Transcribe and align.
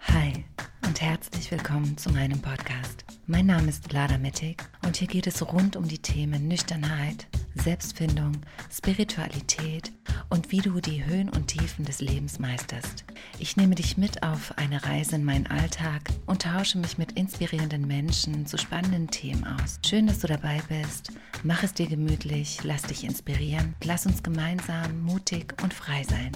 Hi 0.00 0.44
und 0.84 1.00
herzlich 1.00 1.50
willkommen 1.52 1.96
zu 1.96 2.10
meinem 2.10 2.40
Podcast. 2.42 3.04
Mein 3.26 3.46
Name 3.46 3.68
ist 3.68 3.92
Lada 3.92 4.18
Mittig 4.18 4.60
und 4.84 4.96
hier 4.96 5.06
geht 5.06 5.28
es 5.28 5.40
rund 5.52 5.76
um 5.76 5.86
die 5.86 6.00
Themen 6.00 6.48
Nüchternheit, 6.48 7.28
Selbstfindung, 7.60 8.32
Spiritualität 8.70 9.92
und 10.28 10.52
wie 10.52 10.60
du 10.60 10.80
die 10.80 11.04
Höhen 11.04 11.28
und 11.28 11.48
Tiefen 11.48 11.84
des 11.84 12.00
Lebens 12.00 12.38
meisterst. 12.38 13.04
Ich 13.38 13.56
nehme 13.56 13.74
dich 13.74 13.96
mit 13.96 14.22
auf 14.22 14.56
eine 14.56 14.84
Reise 14.84 15.16
in 15.16 15.24
meinen 15.24 15.46
Alltag 15.46 16.02
und 16.26 16.42
tausche 16.42 16.78
mich 16.78 16.98
mit 16.98 17.12
inspirierenden 17.12 17.86
Menschen 17.86 18.46
zu 18.46 18.58
spannenden 18.58 19.08
Themen 19.08 19.44
aus. 19.44 19.78
Schön, 19.84 20.06
dass 20.06 20.20
du 20.20 20.26
dabei 20.26 20.60
bist. 20.68 21.12
Mach 21.42 21.62
es 21.62 21.74
dir 21.74 21.86
gemütlich, 21.86 22.60
lass 22.62 22.82
dich 22.82 23.04
inspirieren. 23.04 23.74
Lass 23.84 24.06
uns 24.06 24.22
gemeinsam 24.22 25.02
mutig 25.02 25.54
und 25.62 25.72
frei 25.74 26.04
sein. 26.04 26.32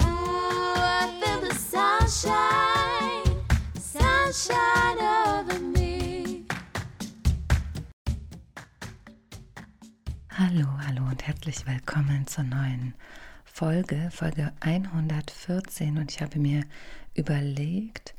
Ooh, 0.00 1.50
sunshine, 1.70 2.32
sunshine 3.74 4.97
Hallo, 10.40 10.68
hallo 10.86 11.02
und 11.02 11.26
herzlich 11.26 11.66
willkommen 11.66 12.28
zur 12.28 12.44
neuen 12.44 12.94
Folge, 13.44 14.08
Folge 14.12 14.52
114 14.60 15.98
und 15.98 16.12
ich 16.12 16.22
habe 16.22 16.38
mir 16.38 16.62
überlegt, 17.14 18.14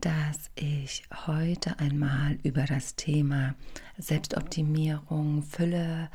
dass 0.00 0.50
ich 0.56 1.04
heute 1.28 1.78
einmal 1.78 2.38
über 2.42 2.64
das 2.64 2.96
Thema 2.96 3.54
Selbstoptimierung, 3.98 5.44
Fülle, 5.44 6.10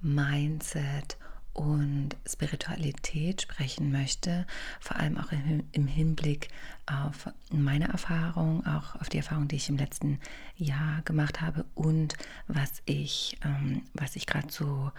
Mindset 0.00 1.18
und 1.54 2.10
Spiritualität 2.28 3.42
sprechen 3.42 3.90
möchte, 3.90 4.46
vor 4.80 4.96
allem 4.96 5.16
auch 5.16 5.32
im 5.72 5.86
Hinblick 5.86 6.48
auf 6.86 7.28
meine 7.50 7.88
Erfahrung, 7.88 8.66
auch 8.66 8.96
auf 8.96 9.08
die 9.08 9.18
Erfahrung, 9.18 9.48
die 9.48 9.56
ich 9.56 9.68
im 9.68 9.78
letzten 9.78 10.20
Jahr 10.56 11.00
gemacht 11.02 11.40
habe 11.40 11.64
und 11.74 12.14
was 12.48 12.82
ich, 12.84 13.38
ähm, 13.44 13.82
was 13.94 14.16
ich 14.16 14.26
gerade 14.26 14.52
so 14.52 14.90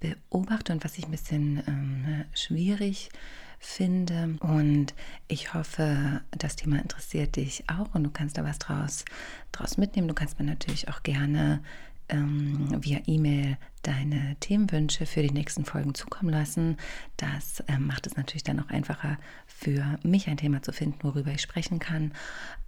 beobachte 0.00 0.72
und 0.72 0.84
was 0.84 0.98
ich 0.98 1.04
ein 1.04 1.10
bisschen 1.10 1.62
ähm, 1.66 2.24
schwierig 2.34 3.10
finde. 3.58 4.36
Und 4.40 4.94
ich 5.26 5.54
hoffe, 5.54 6.22
das 6.30 6.56
Thema 6.56 6.80
interessiert 6.80 7.36
dich 7.36 7.64
auch 7.68 7.94
und 7.94 8.04
du 8.04 8.10
kannst 8.10 8.38
da 8.38 8.44
was 8.44 8.58
draus, 8.58 9.04
draus 9.52 9.76
mitnehmen. 9.76 10.08
Du 10.08 10.14
kannst 10.14 10.38
mir 10.38 10.46
natürlich 10.46 10.88
auch 10.88 11.02
gerne 11.02 11.62
ähm, 12.08 12.82
via 12.82 13.00
E-Mail 13.06 13.56
deine 13.82 14.36
Themenwünsche 14.40 15.06
für 15.06 15.22
die 15.22 15.30
nächsten 15.30 15.64
Folgen 15.64 15.94
zukommen 15.94 16.30
lassen. 16.30 16.76
Das 17.16 17.62
ähm, 17.68 17.86
macht 17.86 18.06
es 18.06 18.16
natürlich 18.16 18.42
dann 18.42 18.60
auch 18.60 18.68
einfacher 18.68 19.18
für 19.46 19.98
mich 20.02 20.28
ein 20.28 20.36
Thema 20.36 20.62
zu 20.62 20.72
finden, 20.72 20.98
worüber 21.02 21.30
ich 21.30 21.42
sprechen 21.42 21.78
kann. 21.78 22.12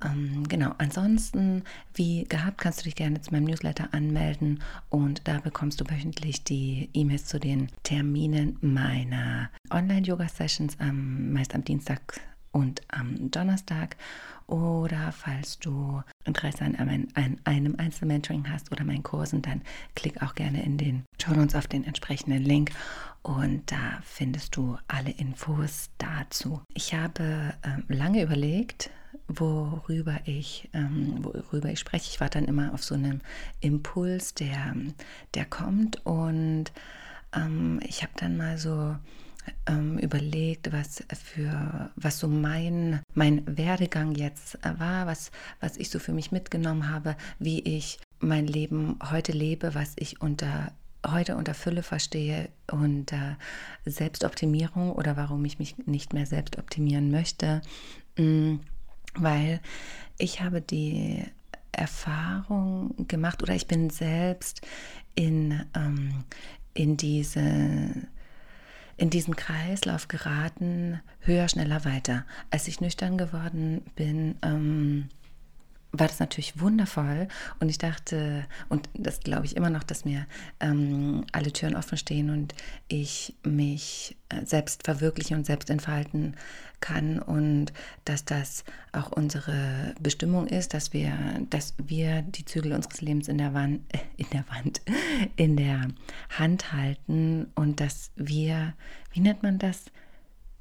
Ähm, 0.05 0.49
genau, 0.49 0.75
ansonsten, 0.79 1.65
wie 1.95 2.25
gehabt, 2.25 2.59
kannst 2.59 2.81
du 2.81 2.85
dich 2.85 2.95
gerne 2.95 3.21
zu 3.21 3.33
meinem 3.33 3.45
Newsletter 3.45 3.89
anmelden 3.93 4.63
und 4.89 5.27
da 5.27 5.41
bekommst 5.41 5.81
du 5.81 5.85
wöchentlich 5.91 6.45
die 6.45 6.89
E-Mails 6.95 7.27
zu 7.27 7.41
den 7.41 7.69
Terminen 7.83 8.57
meiner 8.61 9.51
Online-Yoga-Sessions, 9.71 10.79
meist 10.93 11.55
am 11.55 11.65
Dienstag 11.65 12.21
und 12.53 12.83
am 12.89 13.31
Donnerstag. 13.31 13.97
Oder 14.51 15.13
falls 15.13 15.61
du 15.61 16.03
Interesse 16.25 16.65
an, 16.65 16.75
einem, 16.75 17.07
an 17.15 17.41
einem 17.45 17.77
Einzelmentoring 17.79 18.51
hast 18.51 18.73
oder 18.73 18.83
meinen 18.83 19.05
Kursen, 19.05 19.43
dann 19.43 19.63
klick 19.95 20.23
auch 20.23 20.35
gerne 20.35 20.65
in 20.65 20.77
den 20.77 21.05
Show 21.23 21.33
Notes 21.33 21.55
auf 21.55 21.69
den 21.69 21.85
entsprechenden 21.85 22.43
Link 22.43 22.73
und 23.23 23.71
da 23.71 24.01
findest 24.03 24.57
du 24.57 24.77
alle 24.89 25.11
Infos 25.11 25.91
dazu. 25.99 26.63
Ich 26.75 26.95
habe 26.95 27.55
ähm, 27.63 27.85
lange 27.87 28.25
überlegt, 28.25 28.91
worüber 29.29 30.19
ich, 30.25 30.69
ähm, 30.73 31.25
worüber 31.25 31.71
ich 31.71 31.79
spreche. 31.79 32.11
Ich 32.11 32.21
war 32.21 32.29
dann 32.29 32.47
immer 32.47 32.75
auf 32.75 32.83
so 32.83 32.97
einem 32.97 33.21
Impuls, 33.61 34.35
der, 34.35 34.75
der 35.35 35.45
kommt 35.45 36.05
und 36.05 36.73
ähm, 37.37 37.79
ich 37.87 38.03
habe 38.03 38.13
dann 38.17 38.37
mal 38.37 38.59
so 38.59 38.97
ähm, 39.67 39.99
überlegt, 39.99 40.73
was 40.73 41.05
für 41.25 41.91
was 41.97 42.19
so 42.19 42.29
mein, 42.29 43.01
mein 43.15 43.43
Werdegang 43.47 44.15
jetzt 44.15 44.59
war, 44.79 45.07
was, 45.07 45.31
was 45.61 45.77
ich 45.77 45.91
so 45.91 45.99
für 45.99 46.13
mich 46.13 46.33
mitgenommen 46.33 46.89
habe, 46.89 47.17
wie 47.39 47.61
ich 47.61 47.99
mein 48.21 48.47
Leben 48.47 48.99
heute 49.11 49.33
lebe, 49.33 49.75
was 49.75 49.93
ich 49.97 50.21
unter 50.21 50.73
heute 51.07 51.37
unter 51.37 51.55
Fülle 51.55 51.83
verstehe 51.83 52.51
und 52.71 53.13
äh, 53.13 53.37
Selbstoptimierung 53.87 54.93
oder 54.93 55.17
warum 55.17 55.45
ich 55.47 55.59
mich 55.59 55.79
nicht 55.87 56.13
mehr 56.13 56.27
selbst 56.27 56.59
optimieren 56.59 57.11
möchte, 57.11 57.63
mm, 58.19 58.57
weil 59.15 59.61
ich 60.19 60.43
habe 60.43 60.61
die 60.61 61.25
Erfahrung 61.73 63.07
gemacht 63.09 63.43
oder 63.43 63.55
ich 63.55 63.67
bin 63.67 63.89
selbst 63.89 64.61
in, 65.15 65.65
ähm, 65.75 66.25
in 66.75 66.97
diese 66.97 67.95
in 69.01 69.09
diesen 69.09 69.35
Kreislauf 69.35 70.09
geraten, 70.09 71.01
höher, 71.21 71.49
schneller, 71.49 71.87
weiter. 71.87 72.27
Als 72.51 72.69
ich 72.69 72.83
nüchtern 72.83 73.17
geworden 73.17 73.81
bin, 73.97 74.35
ähm, 74.43 75.09
war 75.93 76.07
das 76.07 76.21
natürlich 76.21 76.61
wundervoll. 76.61 77.29
Und 77.59 77.69
ich 77.69 77.79
dachte, 77.79 78.47
und 78.69 78.89
das 78.95 79.21
glaube 79.21 79.47
ich 79.47 79.57
immer 79.57 79.71
noch, 79.71 79.83
dass 79.83 80.05
mir 80.05 80.27
ähm, 80.61 81.25
alle 81.33 81.53
Türen 81.53 81.77
offen 81.77 81.99
stehen 81.99 82.31
und 82.31 82.55
ich 82.89 83.35
mich 83.45 84.17
äh, 84.29 84.45
selbst 84.45 84.85
verwirklichen 84.85 85.37
und 85.37 85.47
selbst 85.47 85.71
entfalten 85.71 86.37
kann. 86.81 87.19
Und 87.19 87.73
dass 88.05 88.25
das 88.25 88.65
auch 88.93 89.11
unsere 89.11 89.95
Bestimmung 90.01 90.47
ist, 90.47 90.75
dass 90.75 90.93
wir, 90.93 91.13
dass 91.51 91.75
wir 91.79 92.23
die 92.23 92.45
Zügel 92.45 92.73
unseres 92.73 93.01
Lebens 93.01 93.29
in 93.29 93.39
der 93.39 93.55
Wand, 93.55 93.83
äh, 93.93 93.99
in 94.17 94.31
der 94.31 94.45
Wand, 94.49 94.81
in 95.37 95.57
der 95.57 95.89
Hand 96.31 96.73
halten. 96.73 97.51
Und 97.57 97.81
dass 97.81 98.13
wir, 98.15 98.75
wie 99.13 99.21
nennt 99.21 99.43
man 99.43 99.59
das, 99.59 99.87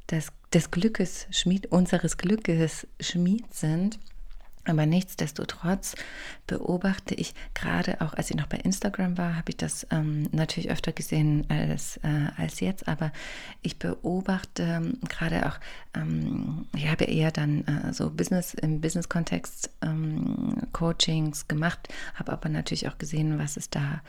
des, 0.09 0.31
des 0.53 0.72
Glückes 0.72 1.28
Schmied, 1.29 1.67
unseres 1.67 2.17
Glückes 2.17 2.88
Schmied 3.00 3.53
sind 3.53 4.00
aber 4.69 4.85
nichtsdestotrotz 4.85 5.96
beobachte 6.47 7.16
ich 7.16 7.34
gerade 7.53 8.02
auch, 8.02 8.13
als 8.13 8.30
ich 8.30 8.35
noch 8.35 8.47
bei 8.47 8.57
Instagram 8.57 9.18
war, 9.18 9.35
habe 9.35 9.50
ich 9.50 9.57
das 9.57 9.88
ähm, 9.91 10.28
natürlich 10.31 10.69
öfter 10.69 10.91
gesehen 10.91 11.46
als, 11.50 11.97
äh, 11.97 12.28
als 12.38 12.59
jetzt, 12.59 12.88
aber 12.88 13.12
ich 13.62 13.78
beobachte 13.78 14.94
gerade 15.08 15.47
auch, 15.47 15.59
ähm, 15.96 16.66
ich 16.75 16.88
habe 16.88 17.06
eher 17.06 17.31
dann 17.31 17.66
äh, 17.66 17.94
so 17.94 18.09
Business 18.09 18.53
im 18.53 18.81
Business-Kontext 18.81 19.69
ähm, 19.81 20.56
Coachings 20.72 21.47
gemacht, 21.47 21.90
habe 22.16 22.31
aber 22.31 22.50
natürlich 22.50 22.88
auch 22.88 22.97
gesehen, 22.97 23.40
was 23.40 23.58
es 23.58 23.69
da 23.69 24.02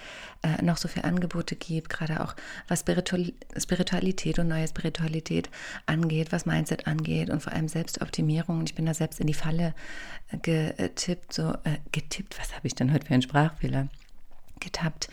äh, 0.43 0.63
noch 0.63 0.77
so 0.77 0.89
für 0.89 1.05
Angebote 1.05 1.57
gibt, 1.57 1.91
gerade 1.91 2.23
auch 2.23 2.35
was 2.69 2.81
Spiritual 2.81 3.33
Spiritualität 3.57 4.39
und 4.39 4.49
neue 4.49 4.69
Spiritualität 4.69 5.51
angeht, 5.87 6.33
was 6.33 6.47
Mindset 6.47 6.87
angeht 6.87 7.31
und 7.31 7.43
vor 7.43 7.53
allem 7.53 7.69
Selbstoptimierung. 7.69 8.59
Und 8.59 8.71
ich 8.71 8.75
bin 8.75 8.87
da 8.87 8.95
selbst 8.95 9.21
in 9.21 9.27
die 9.27 9.35
Falle 9.35 9.75
äh, 10.31 10.39
getippt, 10.51 11.33
so 11.33 11.53
äh, 11.65 11.79
getippt, 11.93 12.39
was 12.39 12.55
habe 12.55 12.67
ich 12.67 12.75
denn 12.75 12.93
heute 12.93 13.07
für 13.07 13.15
einen 13.15 13.23
Sprachfehler? 13.23 13.89
Getappt 14.61 15.09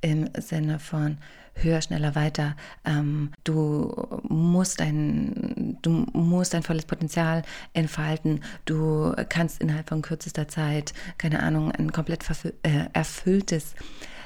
im 0.00 0.28
Sinne 0.38 0.78
von 0.78 1.18
höher, 1.54 1.82
schneller, 1.82 2.14
weiter. 2.14 2.56
Ähm, 2.84 3.32
du 3.44 4.20
musst 4.22 4.80
dein, 4.80 5.78
du 5.82 6.06
musst 6.12 6.54
dein 6.54 6.62
volles 6.62 6.86
Potenzial 6.86 7.42
entfalten. 7.72 8.40
Du 8.64 9.14
kannst 9.28 9.60
innerhalb 9.60 9.88
von 9.88 10.02
kürzester 10.02 10.48
Zeit, 10.48 10.94
keine 11.18 11.42
Ahnung, 11.42 11.72
ein 11.72 11.92
komplett 11.92 12.24
äh, 12.62 12.86
erfülltes 12.92 13.74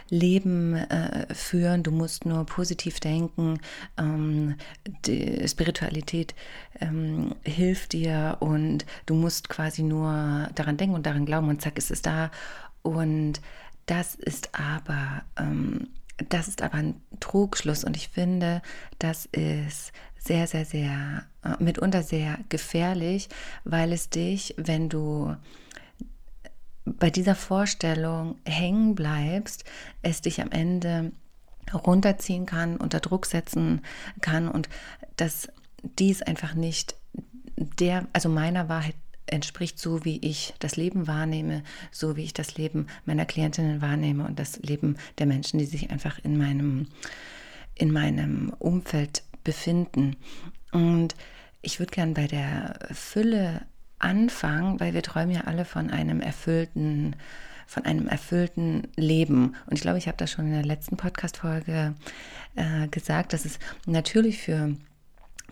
Leben 0.09 0.75
äh, 0.75 1.33
führen. 1.35 1.83
Du 1.83 1.91
musst 1.91 2.27
nur 2.27 2.45
positiv 2.47 3.01
denken. 3.01 3.59
Ähm, 3.99 4.57
die 5.05 5.47
Spiritualität 5.49 6.35
ähm, 6.81 7.35
hilft 7.45 7.93
dir 7.93 8.37
und 8.41 8.87
du 9.07 9.15
musst 9.15 9.49
quasi 9.49 9.83
nur 9.83 10.49
daran 10.55 10.77
denken 10.77 10.95
und 10.95 11.07
daran 11.07 11.27
glauben 11.27 11.49
und 11.49 11.63
zack 11.63 11.79
ist 11.79 11.91
es 11.91 12.03
da. 12.03 12.31
Und 12.83 13.41
das 13.87 14.15
ist 14.15 14.51
aber 14.55 15.23
ähm, 15.37 15.89
das 16.29 16.49
ist 16.49 16.63
aber 16.63 16.75
ein 16.75 17.01
Trugschluss 17.21 17.85
und 17.85 17.97
ich 17.97 18.09
finde, 18.09 18.63
das 18.99 19.27
ist 19.27 19.93
sehr, 20.19 20.47
sehr, 20.47 20.65
sehr, 20.65 21.25
äh, 21.45 21.63
mitunter 21.63 22.03
sehr 22.03 22.39
gefährlich, 22.49 23.29
weil 23.65 23.93
es 23.93 24.09
dich, 24.11 24.55
wenn 24.57 24.89
du 24.89 25.37
bei 26.87 27.11
dieser 27.11 27.35
Vorstellung 27.35 28.39
hängen 28.45 28.95
bleibst, 28.95 29.65
es 30.03 30.23
dich 30.23 30.41
am 30.41 30.51
Ende 30.51 31.13
runterziehen 31.75 32.47
kann, 32.47 32.77
unter 32.77 33.01
Druck 33.01 33.27
setzen 33.27 33.83
kann 34.21 34.49
und 34.49 34.69
dass 35.17 35.49
dies 35.83 36.23
einfach 36.23 36.55
nicht 36.55 36.95
der, 37.57 38.07
also 38.13 38.29
meiner 38.29 38.69
Wahrheit 38.69 38.95
entspricht 39.27 39.81
so, 39.81 40.05
wie 40.05 40.19
ich 40.19 40.55
das 40.61 40.77
Leben 40.77 41.09
wahrnehme, 41.09 41.65
so 41.91 42.17
wie 42.17 42.23
ich 42.23 42.35
das 42.35 42.57
Leben 42.57 42.87
meiner 43.05 43.27
Klientinnen 43.27 43.83
wahrnehme 43.83 44.25
und 44.25 44.39
das 44.39 44.59
Leben 44.59 44.97
der 45.19 45.27
Menschen, 45.27 45.59
die 45.59 45.65
sich 45.65 45.91
einfach 45.91 46.21
in 46.23 46.39
meinem, 46.39 46.87
in 47.75 47.93
meinem 47.93 48.51
Umfeld 48.59 49.25
befinden. 49.43 50.17
Und 50.71 51.17
ich 51.63 51.81
würde 51.81 51.93
gern 51.93 52.15
bei 52.15 52.29
der 52.29 52.79
Fülle 52.93 53.63
anfangen, 53.99 54.81
weil 54.81 54.95
wir 54.95 55.03
träumen 55.03 55.35
ja 55.35 55.43
alle 55.43 55.65
von 55.65 55.91
einem 55.91 56.21
erfüllten, 56.21 57.17
von 57.67 57.85
einem 57.85 58.09
erfüllten 58.09 58.89
Leben. 58.97 59.57
Und 59.67 59.75
ich 59.75 59.81
glaube, 59.81 59.99
ich 59.99 60.07
habe 60.07 60.17
das 60.19 60.31
schon 60.31 60.47
in 60.47 60.53
der 60.53 60.65
letzten 60.65 60.97
Podcast-Folge 60.97 61.95
äh, 62.55 62.89
gesagt, 62.89 63.33
dass 63.33 63.45
es 63.45 63.59
natürlich 63.87 64.43
für, 64.43 64.75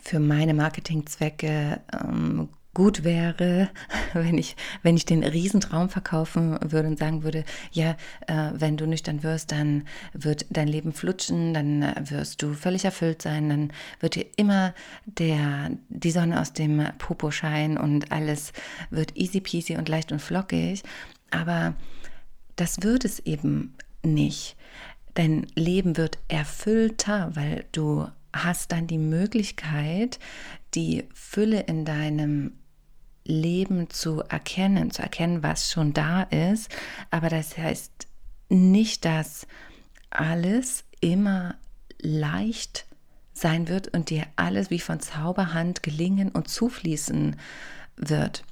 für 0.01 0.21
meine 0.21 0.55
Marketingzwecke 0.55 1.81
ähm, 1.93 2.49
gut 2.75 3.05
wäre, 3.05 3.71
wenn 4.13 4.37
ich, 4.37 4.57
wenn 4.83 4.97
ich 4.97 5.07
den 5.07 5.25
Riesentraum 5.25 5.89
verkaufen 5.89 6.59
würde 6.61 6.89
und 6.89 6.99
sagen 6.99 7.23
würde, 7.23 7.45
ja, 7.73 7.97
äh, 8.27 8.51
wenn 8.53 8.77
du 8.77 8.87
nüchtern 8.87 9.23
wirst, 9.23 9.53
dann 9.53 9.85
wird 10.13 10.47
dein 10.51 10.69
Leben 10.69 10.93
flutschen, 10.93 11.55
dann 11.55 11.83
äh, 11.83 11.95
wirst 12.11 12.43
du 12.43 12.53
völlig 12.55 12.85
erfüllt 12.85 13.23
sein, 13.23 13.49
dann 13.49 13.73
wird 14.01 14.17
dir 14.17 14.27
immer 14.37 14.75
der, 15.07 15.71
die 15.89 16.11
Sonne 16.11 16.41
aus 16.41 16.53
dem 16.53 16.85
Popo 16.99 17.31
scheinen 17.31 17.79
und 17.79 18.13
alles 18.13 18.53
wird 18.91 19.17
easy 19.17 19.41
peasy 19.41 19.77
und 19.77 19.89
leicht 19.89 20.13
und 20.13 20.21
flockig. 20.21 20.83
Aber 21.31 21.75
das 22.57 22.83
wird 22.83 23.05
es 23.05 23.21
eben 23.21 23.75
nicht. 24.03 24.57
Dein 25.15 25.47
Leben 25.55 25.97
wird 25.97 26.19
erfüllter, 26.29 27.31
weil 27.35 27.65
du 27.73 28.07
hast 28.33 28.73
dann 28.73 28.87
die 28.87 28.99
Möglichkeit, 28.99 30.19
die 30.75 31.05
Fülle 31.15 31.61
in 31.61 31.85
deinem 31.85 32.53
Leben 33.25 33.91
zu 33.91 34.21
erkennen, 34.23 34.91
zu 34.91 35.03
erkennen, 35.03 35.43
was 35.43 35.71
schon 35.71 35.93
da 35.93 36.23
ist. 36.23 36.71
Aber 37.11 37.29
das 37.29 37.57
heißt 37.57 38.07
nicht, 38.49 39.05
dass 39.05 39.47
alles 40.11 40.85
immer 41.01 41.57
leicht 42.01 42.87
sein 43.33 43.69
wird 43.69 43.89
und 43.89 44.11
dir 44.11 44.27
alles 44.37 44.71
wie 44.71 44.79
von 44.79 45.01
Zauberhand 45.01 45.83
gelingen 45.83 46.29
und 46.31 46.49
zufließen 46.49 47.37
wird. 47.97 48.45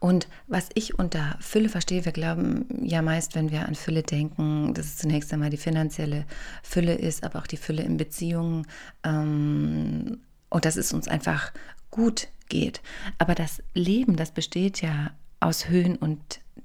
Und 0.00 0.28
was 0.46 0.68
ich 0.74 0.98
unter 0.98 1.36
Fülle 1.40 1.68
verstehe, 1.68 2.04
wir 2.04 2.12
glauben 2.12 2.66
ja 2.82 3.02
meist, 3.02 3.34
wenn 3.34 3.50
wir 3.50 3.66
an 3.66 3.74
Fülle 3.74 4.02
denken, 4.02 4.74
dass 4.74 4.86
es 4.86 4.96
zunächst 4.96 5.32
einmal 5.32 5.50
die 5.50 5.56
finanzielle 5.56 6.24
Fülle 6.62 6.94
ist, 6.94 7.24
aber 7.24 7.38
auch 7.40 7.46
die 7.46 7.56
Fülle 7.56 7.82
in 7.82 7.96
Beziehungen 7.96 8.66
ähm, 9.04 10.20
und 10.48 10.64
dass 10.64 10.76
es 10.76 10.92
uns 10.92 11.08
einfach 11.08 11.52
gut 11.90 12.28
geht. 12.52 12.82
Aber 13.18 13.34
das 13.34 13.62
Leben, 13.74 14.14
das 14.14 14.30
besteht 14.30 14.82
ja 14.82 15.10
aus 15.40 15.68
Höhen 15.68 15.96
und 15.96 16.20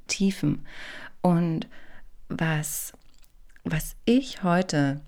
Tiefen. 0.07 0.65
Und 1.21 1.67
was, 2.29 2.93
was 3.63 3.95
ich 4.05 4.43
heute 4.43 5.01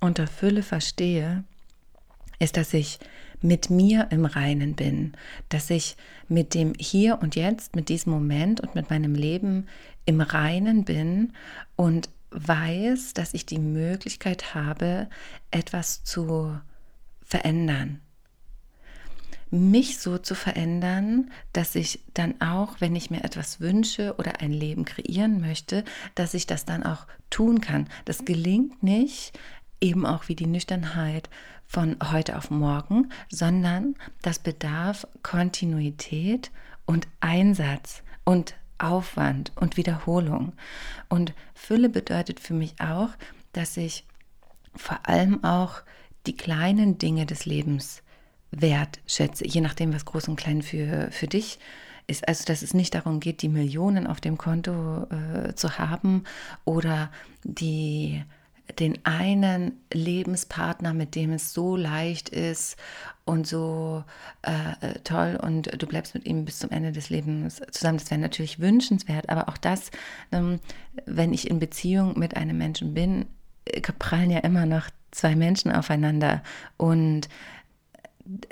unter 0.00 0.26
Fülle 0.26 0.62
verstehe, 0.62 1.44
ist, 2.38 2.56
dass 2.56 2.74
ich 2.74 2.98
mit 3.42 3.70
mir 3.70 4.08
im 4.10 4.24
Reinen 4.24 4.74
bin, 4.74 5.12
dass 5.50 5.68
ich 5.70 5.96
mit 6.28 6.54
dem 6.54 6.72
Hier 6.78 7.18
und 7.20 7.36
Jetzt, 7.36 7.76
mit 7.76 7.88
diesem 7.88 8.12
Moment 8.12 8.60
und 8.60 8.74
mit 8.74 8.88
meinem 8.88 9.14
Leben 9.14 9.66
im 10.06 10.20
Reinen 10.20 10.84
bin 10.84 11.32
und 11.76 12.08
weiß, 12.30 13.12
dass 13.14 13.34
ich 13.34 13.44
die 13.44 13.58
Möglichkeit 13.58 14.54
habe, 14.54 15.08
etwas 15.50 16.02
zu 16.04 16.58
verändern, 17.22 18.00
mich 19.52 19.98
so 19.98 20.16
zu 20.16 20.34
verändern, 20.34 21.30
dass 21.52 21.74
ich 21.74 22.00
dann 22.14 22.40
auch, 22.40 22.80
wenn 22.80 22.96
ich 22.96 23.10
mir 23.10 23.22
etwas 23.22 23.60
wünsche 23.60 24.14
oder 24.16 24.40
ein 24.40 24.52
Leben 24.52 24.86
kreieren 24.86 25.40
möchte, 25.40 25.84
dass 26.14 26.34
ich 26.34 26.46
das 26.46 26.64
dann 26.64 26.82
auch 26.82 27.06
tun 27.28 27.60
kann. 27.60 27.86
Das 28.06 28.24
gelingt 28.24 28.82
nicht, 28.82 29.38
eben 29.80 30.06
auch 30.06 30.28
wie 30.28 30.36
die 30.36 30.46
Nüchternheit 30.46 31.28
von 31.66 31.96
heute 32.10 32.38
auf 32.38 32.50
morgen, 32.50 33.10
sondern 33.30 33.94
das 34.22 34.38
bedarf 34.38 35.06
Kontinuität 35.22 36.50
und 36.86 37.06
Einsatz 37.20 38.02
und 38.24 38.54
Aufwand 38.78 39.52
und 39.56 39.76
Wiederholung. 39.76 40.54
Und 41.10 41.34
Fülle 41.54 41.90
bedeutet 41.90 42.40
für 42.40 42.54
mich 42.54 42.80
auch, 42.80 43.10
dass 43.52 43.76
ich 43.76 44.06
vor 44.74 45.06
allem 45.06 45.44
auch 45.44 45.82
die 46.26 46.36
kleinen 46.36 46.96
Dinge 46.96 47.26
des 47.26 47.44
Lebens 47.44 48.01
wertschätze, 48.52 49.46
je 49.46 49.60
nachdem, 49.60 49.92
was 49.92 50.04
groß 50.04 50.28
und 50.28 50.36
klein 50.36 50.62
für, 50.62 51.08
für 51.10 51.26
dich 51.26 51.58
ist. 52.06 52.28
Also, 52.28 52.44
dass 52.44 52.62
es 52.62 52.74
nicht 52.74 52.94
darum 52.94 53.20
geht, 53.20 53.42
die 53.42 53.48
Millionen 53.48 54.06
auf 54.06 54.20
dem 54.20 54.38
Konto 54.38 55.06
äh, 55.10 55.54
zu 55.54 55.78
haben 55.78 56.24
oder 56.64 57.10
die 57.44 58.22
den 58.78 59.04
einen 59.04 59.80
Lebenspartner, 59.92 60.94
mit 60.94 61.14
dem 61.14 61.32
es 61.32 61.52
so 61.52 61.76
leicht 61.76 62.28
ist 62.28 62.76
und 63.24 63.46
so 63.46 64.04
äh, 64.42 65.00
toll 65.04 65.38
und 65.42 65.82
du 65.82 65.86
bleibst 65.86 66.14
mit 66.14 66.26
ihm 66.26 66.44
bis 66.44 66.60
zum 66.60 66.70
Ende 66.70 66.92
des 66.92 67.10
Lebens 67.10 67.60
zusammen. 67.70 67.98
Das 67.98 68.10
wäre 68.10 68.20
natürlich 68.20 68.60
wünschenswert, 68.60 69.28
aber 69.28 69.48
auch 69.48 69.58
das, 69.58 69.90
ähm, 70.30 70.60
wenn 71.06 71.32
ich 71.32 71.50
in 71.50 71.58
Beziehung 71.58 72.18
mit 72.18 72.36
einem 72.36 72.56
Menschen 72.56 72.94
bin, 72.94 73.26
äh, 73.64 73.80
prallen 73.80 74.30
ja 74.30 74.38
immer 74.38 74.64
noch 74.64 74.88
zwei 75.10 75.36
Menschen 75.36 75.70
aufeinander 75.72 76.42
und 76.78 77.28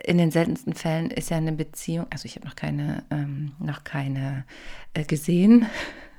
in 0.05 0.19
den 0.19 0.31
seltensten 0.31 0.75
Fällen 0.75 1.11
ist 1.11 1.31
ja 1.31 1.37
eine 1.37 1.53
Beziehung, 1.53 2.07
also 2.11 2.27
ich 2.27 2.37
habe 2.37 2.47
noch 2.47 2.57
keine, 2.57 3.05
ähm, 3.11 3.53
noch 3.59 3.85
keine 3.85 4.45
äh, 4.95 5.05
gesehen 5.05 5.67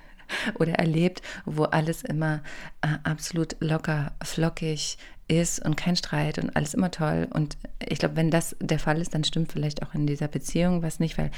oder 0.60 0.74
erlebt, 0.74 1.22
wo 1.46 1.64
alles 1.64 2.04
immer 2.04 2.42
äh, 2.82 2.98
absolut 3.04 3.58
locker, 3.60 4.14
flockig 4.24 4.98
ist 5.28 5.64
und 5.66 5.78
kein 5.78 5.96
Streit 5.96 6.38
und 6.40 6.56
alles 6.56 6.74
immer 6.74 6.92
toll. 6.92 7.28
Und 7.34 7.58
ich 7.86 8.00
glaube, 8.00 8.16
wenn 8.16 8.32
das 8.32 8.56
der 8.60 8.80
Fall 8.80 9.02
ist, 9.02 9.14
dann 9.14 9.24
stimmt 9.24 9.52
vielleicht 9.52 9.84
auch 9.84 9.94
in 9.94 10.08
dieser 10.08 10.28
Beziehung 10.28 10.82
was 10.82 11.00
nicht, 11.00 11.18
weil 11.18 11.32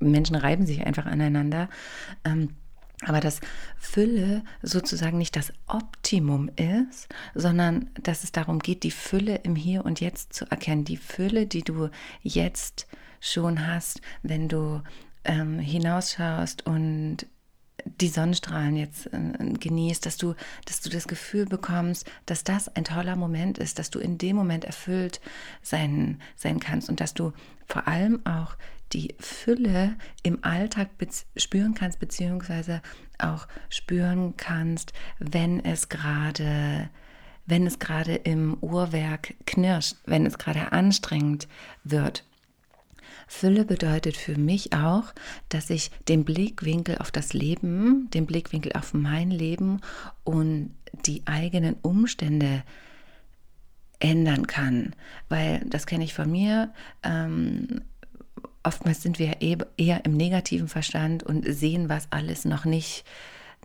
Menschen 0.00 0.36
reiben 0.36 0.66
sich 0.66 0.84
einfach 0.84 1.06
aneinander. 1.06 1.68
Ähm, 2.24 2.50
aber 3.04 3.20
dass 3.20 3.40
Fülle 3.78 4.42
sozusagen 4.62 5.18
nicht 5.18 5.36
das 5.36 5.52
Optimum 5.66 6.48
ist, 6.56 7.08
sondern 7.34 7.90
dass 8.02 8.24
es 8.24 8.32
darum 8.32 8.58
geht, 8.58 8.84
die 8.84 8.90
Fülle 8.90 9.36
im 9.42 9.54
Hier 9.54 9.84
und 9.84 10.00
Jetzt 10.00 10.32
zu 10.32 10.46
erkennen. 10.50 10.84
Die 10.84 10.96
Fülle, 10.96 11.46
die 11.46 11.62
du 11.62 11.90
jetzt 12.22 12.86
schon 13.20 13.66
hast, 13.66 14.00
wenn 14.22 14.48
du 14.48 14.82
ähm, 15.24 15.58
hinausschaust 15.58 16.66
und 16.66 17.26
die 17.84 18.08
Sonnenstrahlen 18.08 18.76
jetzt 18.76 19.12
äh, 19.12 19.52
genießt, 19.52 20.06
dass 20.06 20.16
du, 20.16 20.34
dass 20.64 20.80
du 20.80 20.90
das 20.90 21.06
Gefühl 21.06 21.46
bekommst, 21.46 22.10
dass 22.24 22.44
das 22.44 22.74
ein 22.74 22.84
toller 22.84 23.16
Moment 23.16 23.58
ist, 23.58 23.78
dass 23.78 23.90
du 23.90 23.98
in 23.98 24.18
dem 24.18 24.36
Moment 24.36 24.64
erfüllt 24.64 25.20
sein, 25.62 26.20
sein 26.34 26.60
kannst 26.60 26.88
und 26.88 27.00
dass 27.00 27.14
du 27.14 27.32
vor 27.66 27.86
allem 27.86 28.24
auch 28.24 28.56
die 28.92 29.14
Fülle 29.18 29.96
im 30.22 30.44
Alltag 30.44 30.90
spüren 31.36 31.74
kannst, 31.74 31.98
beziehungsweise 31.98 32.82
auch 33.18 33.48
spüren 33.68 34.34
kannst, 34.36 34.92
wenn 35.18 35.64
es 35.64 35.88
gerade 35.88 36.90
wenn 37.48 37.64
es 37.64 37.78
gerade 37.78 38.16
im 38.16 38.56
Uhrwerk 38.60 39.34
knirscht, 39.46 39.94
wenn 40.04 40.26
es 40.26 40.36
gerade 40.36 40.72
anstrengend 40.72 41.46
wird. 41.84 42.24
Fülle 43.28 43.64
bedeutet 43.64 44.16
für 44.16 44.36
mich 44.36 44.72
auch, 44.72 45.12
dass 45.48 45.70
ich 45.70 45.90
den 46.08 46.24
Blickwinkel 46.24 46.98
auf 46.98 47.10
das 47.10 47.32
Leben, 47.32 48.08
den 48.10 48.26
Blickwinkel 48.26 48.72
auf 48.72 48.94
mein 48.94 49.30
Leben 49.30 49.80
und 50.24 50.74
die 51.06 51.22
eigenen 51.26 51.74
Umstände 51.82 52.62
ändern 53.98 54.46
kann. 54.46 54.94
Weil 55.28 55.64
das 55.66 55.86
kenne 55.86 56.04
ich 56.04 56.14
von 56.14 56.30
mir. 56.30 56.72
Ähm, 57.02 57.82
oftmals 58.66 59.02
sind 59.02 59.18
wir 59.18 59.40
eher 59.40 60.04
im 60.04 60.16
negativen 60.16 60.68
Verstand 60.68 61.22
und 61.22 61.44
sehen, 61.46 61.88
was 61.88 62.08
alles 62.10 62.44
noch 62.44 62.64
nicht, 62.64 63.04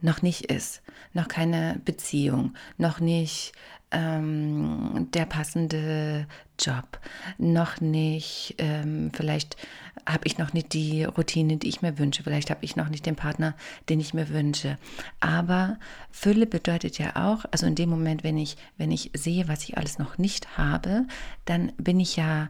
noch 0.02 0.22
nicht 0.22 0.46
ist. 0.46 0.82
Noch 1.14 1.28
keine 1.28 1.82
Beziehung, 1.84 2.54
noch 2.78 3.00
nicht 3.00 3.54
ähm, 3.92 5.08
der 5.14 5.26
passende 5.26 6.28
Job, 6.58 7.00
noch 7.38 7.82
nicht, 7.82 8.56
ähm, 8.58 9.12
vielleicht 9.14 9.58
habe 10.06 10.26
ich 10.26 10.38
noch 10.38 10.54
nicht 10.54 10.74
die 10.74 11.04
Routine, 11.04 11.58
die 11.58 11.68
ich 11.68 11.82
mir 11.82 11.98
wünsche, 11.98 12.24
vielleicht 12.24 12.50
habe 12.50 12.64
ich 12.64 12.76
noch 12.76 12.90
nicht 12.90 13.06
den 13.06 13.16
Partner, 13.16 13.54
den 13.90 14.00
ich 14.00 14.14
mir 14.14 14.30
wünsche. 14.30 14.78
Aber 15.20 15.78
Fülle 16.10 16.48
bedeutet 16.48 16.98
ja 16.98 17.16
auch, 17.16 17.46
also 17.52 17.66
in 17.66 17.76
dem 17.76 17.90
Moment, 17.90 18.24
wenn 18.24 18.38
ich, 18.38 18.58
wenn 18.78 18.92
ich 18.92 19.12
sehe, 19.14 19.48
was 19.48 19.64
ich 19.64 19.78
alles 19.78 20.00
noch 20.00 20.18
nicht 20.18 20.58
habe, 20.58 21.06
dann 21.46 21.74
bin 21.78 22.00
ich 22.00 22.16
ja 22.16 22.50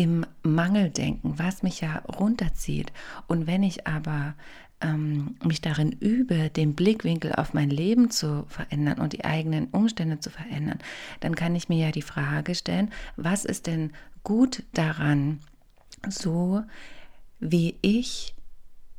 im 0.00 0.24
Mangeldenken, 0.42 1.38
was 1.38 1.62
mich 1.62 1.82
ja 1.82 1.98
runterzieht. 1.98 2.90
Und 3.26 3.46
wenn 3.46 3.62
ich 3.62 3.86
aber 3.86 4.32
ähm, 4.80 5.36
mich 5.44 5.60
darin 5.60 5.92
übe, 5.92 6.48
den 6.48 6.74
Blickwinkel 6.74 7.34
auf 7.34 7.52
mein 7.52 7.68
Leben 7.68 8.10
zu 8.10 8.46
verändern 8.48 8.98
und 8.98 9.12
die 9.12 9.26
eigenen 9.26 9.66
Umstände 9.66 10.18
zu 10.18 10.30
verändern, 10.30 10.78
dann 11.20 11.34
kann 11.34 11.54
ich 11.54 11.68
mir 11.68 11.84
ja 11.84 11.92
die 11.92 12.00
Frage 12.00 12.54
stellen, 12.54 12.90
was 13.16 13.44
ist 13.44 13.66
denn 13.66 13.92
gut 14.24 14.62
daran, 14.72 15.40
so 16.08 16.62
wie 17.38 17.76
ich 17.82 18.34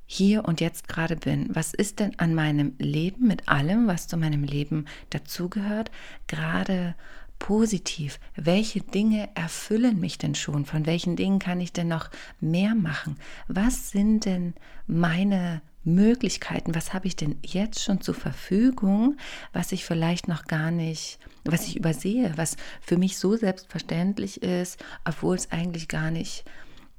hier 0.05 0.45
und 0.45 0.61
jetzt 0.61 0.87
gerade 0.87 1.15
bin. 1.15 1.49
Was 1.55 1.73
ist 1.73 1.99
denn 1.99 2.19
an 2.19 2.35
meinem 2.35 2.73
Leben 2.77 3.25
mit 3.25 3.49
allem, 3.49 3.87
was 3.87 4.07
zu 4.07 4.17
meinem 4.17 4.43
Leben 4.43 4.85
dazugehört, 5.09 5.89
gerade 6.27 6.93
positiv? 7.41 8.19
Welche 8.35 8.81
Dinge 8.81 9.27
erfüllen 9.33 9.99
mich 9.99 10.19
denn 10.19 10.35
schon? 10.35 10.63
Von 10.63 10.85
welchen 10.85 11.15
Dingen 11.15 11.39
kann 11.39 11.59
ich 11.59 11.73
denn 11.73 11.87
noch 11.87 12.11
mehr 12.39 12.75
machen? 12.75 13.17
Was 13.47 13.89
sind 13.89 14.25
denn 14.25 14.53
meine 14.85 15.63
Möglichkeiten? 15.83 16.75
Was 16.75 16.93
habe 16.93 17.07
ich 17.07 17.15
denn 17.15 17.39
jetzt 17.43 17.83
schon 17.83 17.99
zur 17.99 18.13
Verfügung, 18.13 19.17
was 19.53 19.71
ich 19.71 19.85
vielleicht 19.85 20.27
noch 20.27 20.45
gar 20.45 20.69
nicht, 20.69 21.17
was 21.43 21.65
ich 21.67 21.75
übersehe, 21.75 22.31
was 22.35 22.57
für 22.79 22.97
mich 22.97 23.17
so 23.17 23.35
selbstverständlich 23.35 24.43
ist, 24.43 24.77
obwohl 25.03 25.35
es 25.35 25.51
eigentlich 25.51 25.87
gar 25.87 26.11
nicht 26.11 26.45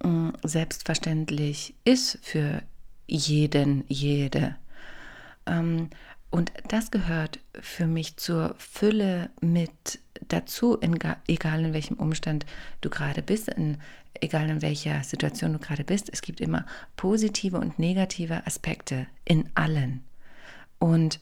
mh, 0.03 0.11
mm, 0.11 0.33
selbstverständlich 0.43 1.77
ist 1.85 2.19
für 2.21 2.65
jeden, 3.07 3.85
jede. 3.87 4.57
Ähm, 5.47 5.89
und 6.31 6.51
das 6.67 6.91
gehört 6.91 7.39
für 7.61 7.87
mich 7.87 8.17
zur 8.17 8.57
Fülle 8.59 9.31
mit 9.41 10.01
dazu, 10.29 10.77
in, 10.77 10.99
egal 11.27 11.65
in 11.65 11.73
welchem 11.73 11.97
Umstand 11.97 12.47
du 12.81 12.91
gerade 12.91 13.23
bist, 13.23 13.49
in, 13.49 13.79
egal 14.21 14.49
in 14.49 14.63
welcher 14.63 15.03
Situation 15.03 15.53
du 15.53 15.59
gerade 15.59 15.85
bist. 15.85 16.11
Es 16.13 16.23
gibt 16.23 16.41
immer 16.41 16.67
positive 16.97 17.59
und 17.59 17.79
negative 17.79 18.47
Aspekte 18.47 19.07
in 19.25 19.49
allen. 19.55 20.05
Und 20.79 21.21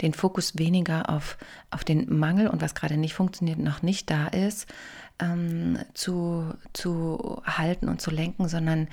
den 0.00 0.14
Fokus 0.14 0.58
weniger 0.58 1.10
auf, 1.10 1.36
auf 1.70 1.82
den 1.82 2.18
Mangel 2.18 2.46
und 2.46 2.62
was 2.62 2.74
gerade 2.74 2.96
nicht 2.96 3.14
funktioniert, 3.14 3.58
noch 3.58 3.82
nicht 3.82 4.10
da 4.10 4.28
ist, 4.28 4.72
ähm, 5.18 5.78
zu, 5.94 6.54
zu 6.72 7.42
halten 7.44 7.88
und 7.88 8.00
zu 8.00 8.10
lenken, 8.10 8.48
sondern 8.48 8.88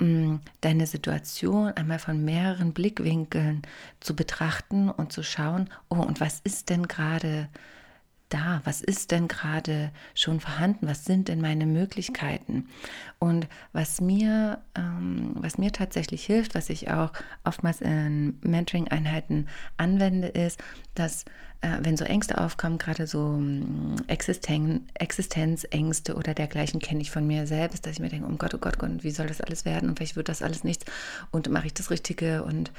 Mm, 0.00 0.38
deine 0.60 0.86
Situation 0.86 1.68
einmal 1.68 2.00
von 2.00 2.24
mehreren 2.24 2.72
Blickwinkeln 2.72 3.62
zu 4.00 4.16
betrachten 4.16 4.90
und 4.90 5.12
zu 5.12 5.22
schauen, 5.22 5.70
oh, 5.88 5.96
und 5.96 6.20
was 6.20 6.40
ist 6.40 6.68
denn 6.68 6.88
gerade 6.88 7.48
da? 8.34 8.60
Was 8.64 8.80
ist 8.80 9.12
denn 9.12 9.28
gerade 9.28 9.92
schon 10.14 10.40
vorhanden? 10.40 10.88
Was 10.88 11.04
sind 11.04 11.28
denn 11.28 11.40
meine 11.40 11.66
Möglichkeiten? 11.66 12.68
Und 13.18 13.48
was 13.72 14.00
mir, 14.00 14.58
ähm, 14.74 15.32
was 15.34 15.56
mir 15.56 15.72
tatsächlich 15.72 16.26
hilft, 16.26 16.54
was 16.54 16.68
ich 16.68 16.90
auch 16.90 17.12
oftmals 17.44 17.80
in 17.80 18.38
Mentoring-Einheiten 18.42 19.48
anwende, 19.76 20.28
ist, 20.28 20.62
dass 20.94 21.24
wenn 21.80 21.96
so 21.96 22.04
Ängste 22.04 22.38
aufkommen, 22.38 22.78
gerade 22.78 23.06
so 23.06 23.28
mm, 23.28 23.96
Existen 24.06 24.88
Existenzängste 24.94 26.14
oder 26.14 26.34
dergleichen 26.34 26.80
kenne 26.80 27.00
ich 27.00 27.10
von 27.10 27.26
mir 27.26 27.46
selbst, 27.46 27.86
dass 27.86 27.94
ich 27.94 28.00
mir 28.00 28.08
denke, 28.08 28.28
oh 28.30 28.36
Gott, 28.36 28.54
oh 28.54 28.58
Gott, 28.58 28.82
und 28.82 29.04
wie 29.04 29.10
soll 29.10 29.26
das 29.26 29.40
alles 29.40 29.64
werden? 29.64 29.88
Und 29.88 29.98
vielleicht 29.98 30.16
wird 30.16 30.28
das 30.28 30.42
alles 30.42 30.64
nichts. 30.64 30.84
Und 31.30 31.48
mache 31.48 31.66
ich 31.66 31.74
das 31.74 31.90
Richtige? 31.90 32.44
Und 32.44 32.70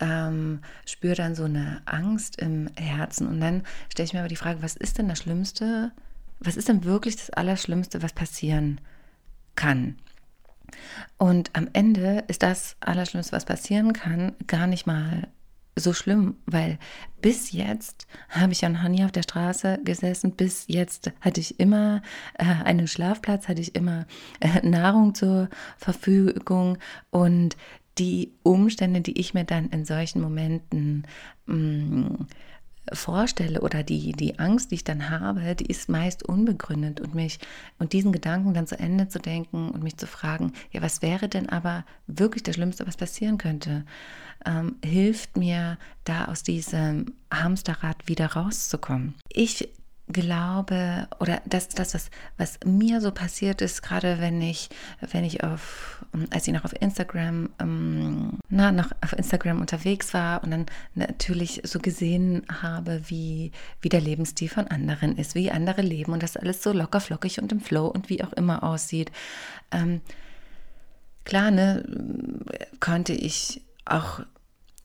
ähm, 0.00 0.60
spüre 0.86 1.14
dann 1.14 1.34
so 1.34 1.44
eine 1.44 1.82
Angst 1.84 2.40
im 2.40 2.68
Herzen. 2.76 3.26
Und 3.26 3.40
dann 3.40 3.62
stelle 3.90 4.06
ich 4.06 4.12
mir 4.12 4.20
aber 4.20 4.28
die 4.28 4.36
Frage, 4.36 4.62
was 4.62 4.76
ist 4.76 4.98
denn 4.98 5.08
das 5.08 5.18
Schlimmste, 5.18 5.92
was 6.38 6.56
ist 6.56 6.68
denn 6.68 6.84
wirklich 6.84 7.16
das 7.16 7.30
Allerschlimmste, 7.30 8.02
was 8.02 8.12
passieren 8.12 8.80
kann? 9.54 9.96
Und 11.18 11.50
am 11.54 11.68
Ende 11.72 12.24
ist 12.28 12.42
das 12.42 12.76
Allerschlimmste, 12.80 13.32
was 13.32 13.44
passieren 13.44 13.92
kann, 13.92 14.32
gar 14.46 14.66
nicht 14.66 14.86
mal 14.86 15.28
so 15.76 15.92
schlimm, 15.92 16.36
weil 16.46 16.78
bis 17.20 17.52
jetzt 17.52 18.06
habe 18.28 18.52
ich 18.52 18.64
an 18.64 18.82
Honey 18.82 19.04
auf 19.04 19.12
der 19.12 19.22
Straße 19.22 19.80
gesessen, 19.84 20.32
bis 20.32 20.64
jetzt 20.68 21.12
hatte 21.20 21.40
ich 21.40 21.60
immer 21.60 22.02
äh, 22.38 22.44
einen 22.44 22.88
Schlafplatz, 22.88 23.48
hatte 23.48 23.60
ich 23.60 23.74
immer 23.74 24.06
äh, 24.40 24.66
Nahrung 24.66 25.14
zur 25.14 25.48
Verfügung 25.76 26.78
und 27.10 27.56
die 27.98 28.32
Umstände, 28.42 29.00
die 29.00 29.18
ich 29.18 29.34
mir 29.34 29.44
dann 29.44 29.68
in 29.68 29.84
solchen 29.84 30.22
Momenten 30.22 31.06
mh, 31.46 31.56
mm, 31.56 32.26
vorstelle 32.92 33.60
oder 33.60 33.82
die, 33.82 34.12
die 34.12 34.38
Angst, 34.38 34.70
die 34.70 34.76
ich 34.76 34.84
dann 34.84 35.10
habe, 35.10 35.54
die 35.54 35.66
ist 35.66 35.88
meist 35.88 36.22
unbegründet 36.22 37.00
und 37.00 37.14
mich 37.14 37.38
und 37.78 37.92
diesen 37.92 38.12
Gedanken 38.12 38.54
dann 38.54 38.66
zu 38.66 38.78
Ende 38.78 39.08
zu 39.08 39.18
denken 39.18 39.70
und 39.70 39.82
mich 39.82 39.96
zu 39.96 40.06
fragen, 40.06 40.52
ja, 40.72 40.82
was 40.82 41.02
wäre 41.02 41.28
denn 41.28 41.48
aber 41.48 41.84
wirklich 42.06 42.42
das 42.42 42.54
Schlimmste, 42.54 42.86
was 42.86 42.96
passieren 42.96 43.38
könnte, 43.38 43.84
ähm, 44.46 44.76
hilft 44.84 45.36
mir, 45.36 45.78
da 46.04 46.26
aus 46.26 46.42
diesem 46.42 47.12
Hamsterrad 47.32 48.08
wieder 48.08 48.26
rauszukommen. 48.26 49.14
Ich 49.28 49.68
glaube, 50.12 51.08
oder 51.18 51.40
das 51.46 51.68
das, 51.68 51.94
was, 51.94 52.10
was 52.36 52.58
mir 52.64 53.00
so 53.00 53.10
passiert 53.10 53.60
ist, 53.62 53.82
gerade 53.82 54.20
wenn 54.20 54.40
ich, 54.42 54.68
wenn 55.12 55.24
ich 55.24 55.42
auf, 55.44 56.04
als 56.30 56.46
ich 56.46 56.54
noch 56.54 56.64
auf 56.64 56.74
Instagram, 56.80 57.50
ähm, 57.60 58.38
na, 58.48 58.72
noch 58.72 58.90
auf 59.00 59.12
Instagram 59.12 59.60
unterwegs 59.60 60.14
war 60.14 60.42
und 60.42 60.50
dann 60.50 60.66
natürlich 60.94 61.62
so 61.64 61.78
gesehen 61.78 62.42
habe, 62.62 63.02
wie, 63.08 63.52
wie 63.80 63.88
der 63.88 64.00
Lebensstil 64.00 64.48
von 64.48 64.66
anderen 64.68 65.16
ist, 65.16 65.34
wie 65.34 65.50
andere 65.50 65.82
leben 65.82 66.12
und 66.12 66.22
das 66.22 66.36
alles 66.36 66.62
so 66.62 66.72
locker 66.72 67.00
flockig 67.00 67.40
und 67.40 67.52
im 67.52 67.60
Flow 67.60 67.86
und 67.86 68.08
wie 68.08 68.22
auch 68.22 68.32
immer 68.32 68.62
aussieht. 68.62 69.10
Ähm, 69.70 70.00
klar, 71.24 71.50
ne, 71.50 71.84
konnte 72.80 73.12
ich 73.12 73.62
auch 73.84 74.20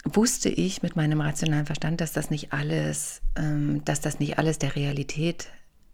wusste 0.06 0.50
ich 0.50 0.84
mit 0.84 0.96
meinem 0.96 1.20
rationalen 1.20 1.66
Verstand, 1.66 2.00
dass 2.00 2.14
das 2.14 2.30
nicht 2.30 2.54
alles, 2.54 3.22
ähm, 3.36 3.84
dass 3.86 4.02
das 4.02 4.20
nicht 4.20 4.38
alles 4.38 4.60
der 4.60 4.76
Realität 4.76 5.50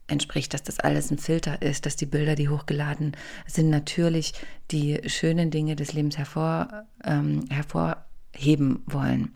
entspricht, 0.07 0.53
dass 0.53 0.63
das 0.63 0.79
alles 0.79 1.09
ein 1.09 1.17
Filter 1.17 1.61
ist, 1.61 1.85
dass 1.85 1.95
die 1.95 2.05
Bilder, 2.05 2.35
die 2.35 2.49
hochgeladen 2.49 3.15
sind, 3.47 3.69
natürlich 3.69 4.33
die 4.69 4.99
schönen 5.07 5.49
Dinge 5.49 5.75
des 5.75 5.93
Lebens 5.93 6.17
hervor, 6.17 6.85
ähm, 7.05 7.45
hervorheben 7.49 8.83
wollen. 8.85 9.33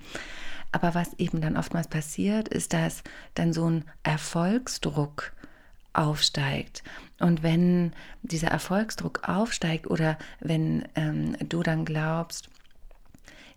Aber 0.74 0.94
was 0.94 1.14
eben 1.14 1.40
dann 1.40 1.56
oftmals 1.56 1.88
passiert, 1.88 2.50
ist, 2.50 2.74
dass 2.74 3.04
dann 3.34 3.54
so 3.54 3.70
ein 3.70 3.86
Erfolgsdruck 4.04 5.32
aufsteigt. 5.94 6.84
Und 7.20 7.44
wenn 7.44 7.94
dieser 8.24 8.50
Erfolgsdruck 8.50 9.22
aufsteigt 9.30 9.88
oder 9.88 10.18
wenn 10.42 10.86
ähm, 10.96 11.38
du 11.48 11.64
dann 11.64 11.86
glaubst, 11.86 12.50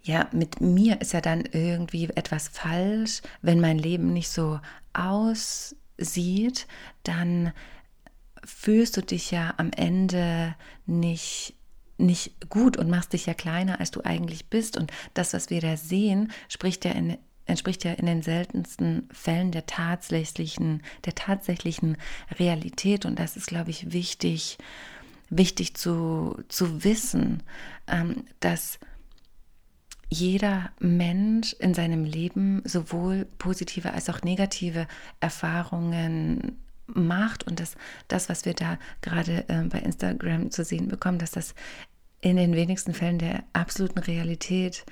ja, 0.08 0.26
mit 0.32 0.62
mir 0.62 1.02
ist 1.02 1.12
ja 1.12 1.20
dann 1.20 1.44
irgendwie 1.52 2.04
etwas 2.14 2.48
falsch, 2.48 3.20
wenn 3.42 3.60
mein 3.60 3.78
Leben 3.78 4.14
nicht 4.14 4.30
so 4.30 4.58
aussieht, 4.94 6.66
dann 7.02 7.52
fühlst 8.42 8.96
du 8.96 9.02
dich 9.02 9.30
ja 9.30 9.52
am 9.58 9.70
Ende 9.70 10.54
nicht 10.86 11.54
nicht 12.00 12.48
gut 12.48 12.76
und 12.76 12.88
machst 12.88 13.12
dich 13.12 13.26
ja 13.26 13.34
kleiner, 13.34 13.80
als 13.80 13.90
du 13.90 14.04
eigentlich 14.04 14.46
bist. 14.46 14.76
Und 14.76 14.92
das, 15.14 15.32
was 15.32 15.50
wir 15.50 15.60
da 15.60 15.76
sehen, 15.76 16.30
spricht 16.48 16.84
ja 16.84 16.92
in, 16.92 17.18
entspricht 17.44 17.82
ja 17.82 17.92
in 17.92 18.06
den 18.06 18.22
seltensten 18.22 19.08
Fällen 19.10 19.50
der 19.50 19.66
tatsächlichen, 19.66 20.84
der 21.06 21.16
tatsächlichen 21.16 21.96
Realität. 22.38 23.04
Und 23.04 23.18
das 23.18 23.36
ist, 23.36 23.48
glaube 23.48 23.70
ich, 23.70 23.92
wichtig, 23.92 24.58
wichtig 25.28 25.74
zu, 25.74 26.40
zu 26.46 26.84
wissen, 26.84 27.42
ähm, 27.88 28.24
dass 28.38 28.78
jeder 30.08 30.70
Mensch 30.78 31.52
in 31.54 31.74
seinem 31.74 32.04
Leben 32.04 32.62
sowohl 32.64 33.26
positive 33.38 33.92
als 33.92 34.08
auch 34.08 34.22
negative 34.22 34.86
Erfahrungen 35.20 36.58
macht 36.86 37.46
und 37.46 37.60
dass 37.60 37.76
das, 38.08 38.28
was 38.28 38.44
wir 38.44 38.54
da 38.54 38.78
gerade 39.02 39.48
äh, 39.48 39.62
bei 39.64 39.80
Instagram 39.80 40.50
zu 40.50 40.64
sehen 40.64 40.88
bekommen, 40.88 41.18
dass 41.18 41.32
das 41.32 41.54
in 42.20 42.36
den 42.36 42.54
wenigsten 42.54 42.94
Fällen 42.94 43.18
der 43.18 43.44
absoluten 43.52 43.98
Realität 43.98 44.84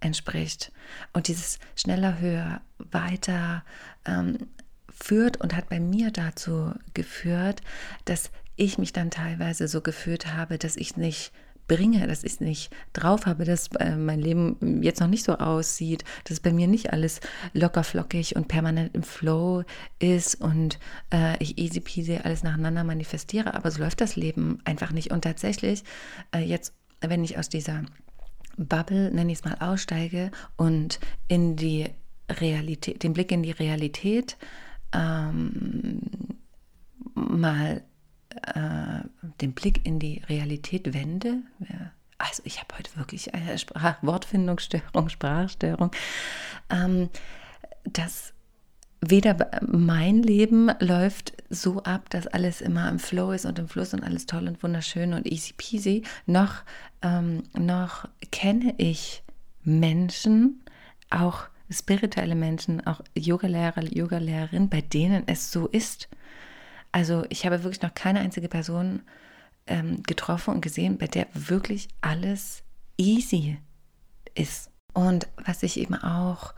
entspricht. 0.00 0.72
Und 1.12 1.28
dieses 1.28 1.58
schneller, 1.74 2.18
höher, 2.18 2.60
weiter 2.78 3.64
ähm, 4.04 4.38
führt 4.88 5.38
und 5.38 5.54
hat 5.54 5.68
bei 5.68 5.80
mir 5.80 6.10
dazu 6.10 6.72
geführt, 6.94 7.62
dass 8.04 8.30
ich 8.56 8.78
mich 8.78 8.92
dann 8.92 9.10
teilweise 9.10 9.68
so 9.68 9.80
gefühlt 9.80 10.34
habe, 10.34 10.58
dass 10.58 10.76
ich 10.76 10.96
nicht 10.96 11.32
bringe, 11.68 12.06
dass 12.06 12.24
ich 12.24 12.40
nicht 12.40 12.70
drauf 12.92 13.26
habe, 13.26 13.44
dass 13.44 13.68
äh, 13.78 13.96
mein 13.96 14.20
Leben 14.20 14.82
jetzt 14.82 15.00
noch 15.00 15.08
nicht 15.08 15.24
so 15.24 15.36
aussieht, 15.36 16.04
dass 16.24 16.40
bei 16.40 16.52
mir 16.52 16.68
nicht 16.68 16.92
alles 16.92 17.20
locker 17.52 17.84
flockig 17.84 18.36
und 18.36 18.48
permanent 18.48 18.94
im 18.94 19.02
Flow 19.02 19.64
ist 19.98 20.40
und 20.40 20.78
äh, 21.12 21.42
ich 21.42 21.58
easy 21.58 21.80
peasy 21.80 22.18
alles 22.22 22.42
nacheinander 22.42 22.84
manifestiere. 22.84 23.54
Aber 23.54 23.70
so 23.70 23.80
läuft 23.80 24.00
das 24.00 24.16
Leben 24.16 24.58
einfach 24.64 24.92
nicht. 24.92 25.10
Und 25.10 25.22
tatsächlich, 25.22 25.82
äh, 26.34 26.40
jetzt, 26.40 26.74
wenn 27.00 27.24
ich 27.24 27.38
aus 27.38 27.48
dieser 27.48 27.82
Bubble, 28.56 29.10
nenne 29.10 29.32
ich 29.32 29.38
es 29.38 29.44
mal, 29.44 29.56
aussteige 29.60 30.30
und 30.56 30.98
in 31.28 31.56
die 31.56 31.86
Realität, 32.30 33.02
den 33.02 33.12
Blick 33.12 33.30
in 33.32 33.42
die 33.42 33.52
Realität 33.52 34.36
ähm, 34.92 36.00
mal 37.14 37.82
äh, 38.54 39.00
den 39.40 39.52
Blick 39.52 39.86
in 39.86 39.98
die 39.98 40.22
Realität 40.28 40.92
wende, 40.94 41.42
also 42.18 42.42
ich 42.44 42.60
habe 42.60 42.76
heute 42.78 42.96
wirklich 42.96 43.34
eine 43.34 43.58
Sprach 43.58 43.96
Wortfindungsstörung, 44.02 45.08
Sprachstörung, 45.08 45.90
ähm, 46.70 47.10
dass 47.84 48.32
weder 49.00 49.36
mein 49.66 50.22
Leben 50.22 50.70
läuft 50.80 51.34
so 51.50 51.82
ab, 51.82 52.08
dass 52.10 52.26
alles 52.26 52.60
immer 52.60 52.88
im 52.88 52.98
Flow 52.98 53.32
ist 53.32 53.44
und 53.44 53.58
im 53.58 53.68
Fluss 53.68 53.92
und 53.94 54.02
alles 54.02 54.26
toll 54.26 54.48
und 54.48 54.62
wunderschön 54.62 55.12
und 55.12 55.26
easy 55.26 55.52
peasy, 55.56 56.02
noch, 56.24 56.62
ähm, 57.02 57.42
noch 57.54 58.08
kenne 58.30 58.74
ich 58.78 59.22
Menschen, 59.62 60.62
auch 61.10 61.44
spirituelle 61.70 62.34
Menschen, 62.34 62.86
auch 62.86 63.00
Yogalehrer, 63.16 63.82
Yogalehrerin, 63.84 64.68
bei 64.68 64.80
denen 64.80 65.24
es 65.26 65.52
so 65.52 65.66
ist. 65.66 66.08
Also 66.96 67.26
ich 67.28 67.44
habe 67.44 67.62
wirklich 67.62 67.82
noch 67.82 67.92
keine 67.92 68.20
einzige 68.20 68.48
Person 68.48 69.02
ähm, 69.66 70.02
getroffen 70.04 70.54
und 70.54 70.62
gesehen, 70.62 70.96
bei 70.96 71.06
der 71.06 71.26
wirklich 71.34 71.88
alles 72.00 72.62
easy 72.96 73.58
ist. 74.34 74.70
Und 74.94 75.28
was 75.44 75.62
ich 75.62 75.78
eben 75.78 75.94
auch, 75.94 76.54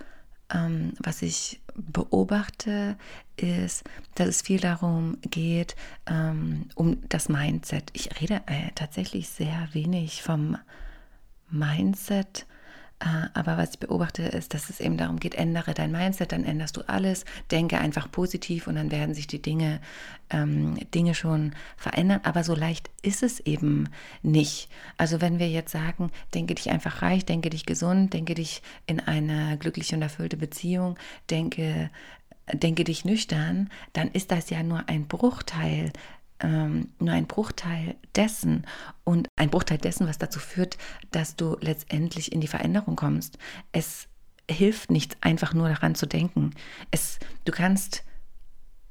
ähm, 0.54 0.92
was 1.02 1.22
ich 1.22 1.60
beobachte, 1.74 2.96
ist, 3.34 3.82
dass 4.14 4.28
es 4.28 4.42
viel 4.42 4.60
darum 4.60 5.18
geht, 5.22 5.74
ähm, 6.06 6.66
um 6.76 6.98
das 7.08 7.28
Mindset. 7.28 7.90
Ich 7.94 8.20
rede 8.20 8.40
äh, 8.46 8.70
tatsächlich 8.76 9.30
sehr 9.30 9.68
wenig 9.72 10.22
vom 10.22 10.56
Mindset 11.50 12.46
aber 13.00 13.56
was 13.56 13.70
ich 13.70 13.78
beobachte, 13.78 14.22
ist, 14.22 14.54
dass 14.54 14.70
es 14.70 14.80
eben 14.80 14.96
darum 14.96 15.20
geht, 15.20 15.36
ändere 15.36 15.72
dein 15.72 15.92
Mindset, 15.92 16.32
dann 16.32 16.44
änderst 16.44 16.76
du 16.76 16.82
alles, 16.88 17.24
denke 17.50 17.78
einfach 17.78 18.10
positiv 18.10 18.66
und 18.66 18.74
dann 18.74 18.90
werden 18.90 19.14
sich 19.14 19.28
die 19.28 19.40
Dinge, 19.40 19.80
ähm, 20.30 20.76
Dinge 20.92 21.14
schon 21.14 21.54
verändern. 21.76 22.20
Aber 22.24 22.42
so 22.42 22.56
leicht 22.56 22.90
ist 23.02 23.22
es 23.22 23.38
eben 23.40 23.88
nicht. 24.22 24.68
Also 24.96 25.20
wenn 25.20 25.38
wir 25.38 25.48
jetzt 25.48 25.70
sagen, 25.70 26.10
denke 26.34 26.56
dich 26.56 26.70
einfach 26.70 27.02
reich, 27.02 27.24
denke 27.24 27.50
dich 27.50 27.66
gesund, 27.66 28.14
denke 28.14 28.34
dich 28.34 28.62
in 28.86 28.98
eine 28.98 29.56
glückliche 29.58 29.94
und 29.94 30.02
erfüllte 30.02 30.36
Beziehung, 30.36 30.98
denke, 31.30 31.90
denke 32.52 32.82
dich 32.82 33.04
nüchtern, 33.04 33.70
dann 33.92 34.08
ist 34.08 34.32
das 34.32 34.50
ja 34.50 34.62
nur 34.62 34.88
ein 34.88 35.06
Bruchteil 35.06 35.92
ähm, 36.40 36.88
nur 36.98 37.14
ein 37.14 37.26
Bruchteil 37.26 37.96
dessen 38.14 38.66
und 39.04 39.28
ein 39.36 39.50
Bruchteil 39.50 39.78
dessen, 39.78 40.06
was 40.06 40.18
dazu 40.18 40.38
führt, 40.40 40.78
dass 41.10 41.36
du 41.36 41.56
letztendlich 41.60 42.32
in 42.32 42.40
die 42.40 42.48
Veränderung 42.48 42.96
kommst. 42.96 43.38
Es 43.72 44.08
hilft 44.50 44.90
nicht 44.90 45.16
einfach 45.20 45.54
nur 45.54 45.68
daran 45.68 45.94
zu 45.94 46.06
denken. 46.06 46.52
Es, 46.90 47.18
du 47.44 47.52
kannst 47.52 48.04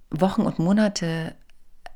Wochen 0.10 0.42
und 0.42 0.60
Monate 0.60 1.36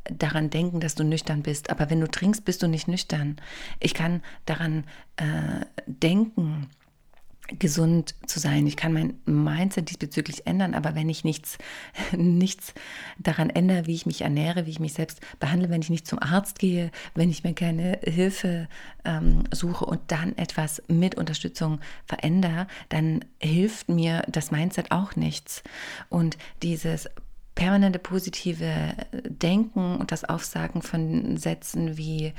daran 0.06 0.50
denken, 0.50 0.80
dass 0.80 0.96
du 0.96 1.04
nüchtern 1.04 1.44
bist, 1.44 1.70
aber 1.70 1.90
wenn 1.90 2.02
du 2.02 2.10
trinkst, 2.10 2.44
bist 2.44 2.64
du 2.64 2.68
nicht 2.68 2.88
nüchtern. 2.88 3.38
Ich 3.80 3.94
kann 3.94 4.22
daran 4.46 4.86
äh, 5.18 5.66
denken, 5.86 6.70
gesund 7.60 8.16
zu 8.26 8.40
sein. 8.40 8.66
Ich 8.68 8.78
kann 8.78 8.94
mein 8.94 9.14
Mindset 9.26 9.90
diesbezüglich 9.90 10.48
ändern, 10.48 10.74
aber 10.74 10.96
wenn 10.96 11.10
ich 11.10 11.24
nichts, 11.24 11.58
nichts 12.16 12.74
daran 13.20 13.50
ändere, 13.50 13.88
wie 13.88 13.96
ich 13.96 14.06
mich 14.06 14.22
ernähre, 14.22 14.66
wie 14.66 14.72
ich 14.72 14.80
mich 14.80 14.94
selbst 14.94 15.22
behandle, 15.40 15.70
wenn 15.70 15.82
ich 15.82 15.90
nicht 15.90 16.08
zum 16.08 16.20
Arzt 16.20 16.60
gehe, 16.60 16.92
wenn 17.16 17.30
ich 17.30 17.44
mir 17.44 17.54
keine 17.54 18.00
Hilfe 18.04 18.68
ähm, 19.06 19.44
suche 19.52 19.86
und 19.86 20.00
dann 20.08 20.38
etwas 20.38 20.82
mit 20.88 21.16
Unterstützung 21.16 21.80
verändere, 22.06 22.68
dann 22.90 23.26
hilft 23.40 23.90
mir 23.90 24.24
das 24.28 24.52
Mindset 24.52 24.92
auch 24.92 25.16
nichts. 25.16 25.64
Und 26.10 26.38
dieses 26.62 27.10
permanente 27.56 28.00
positive 28.00 28.96
Denken 29.12 29.98
und 29.98 30.12
das 30.12 30.24
Aufsagen 30.24 30.82
von 30.82 31.38
Sätzen 31.38 31.98
wie 31.98 32.34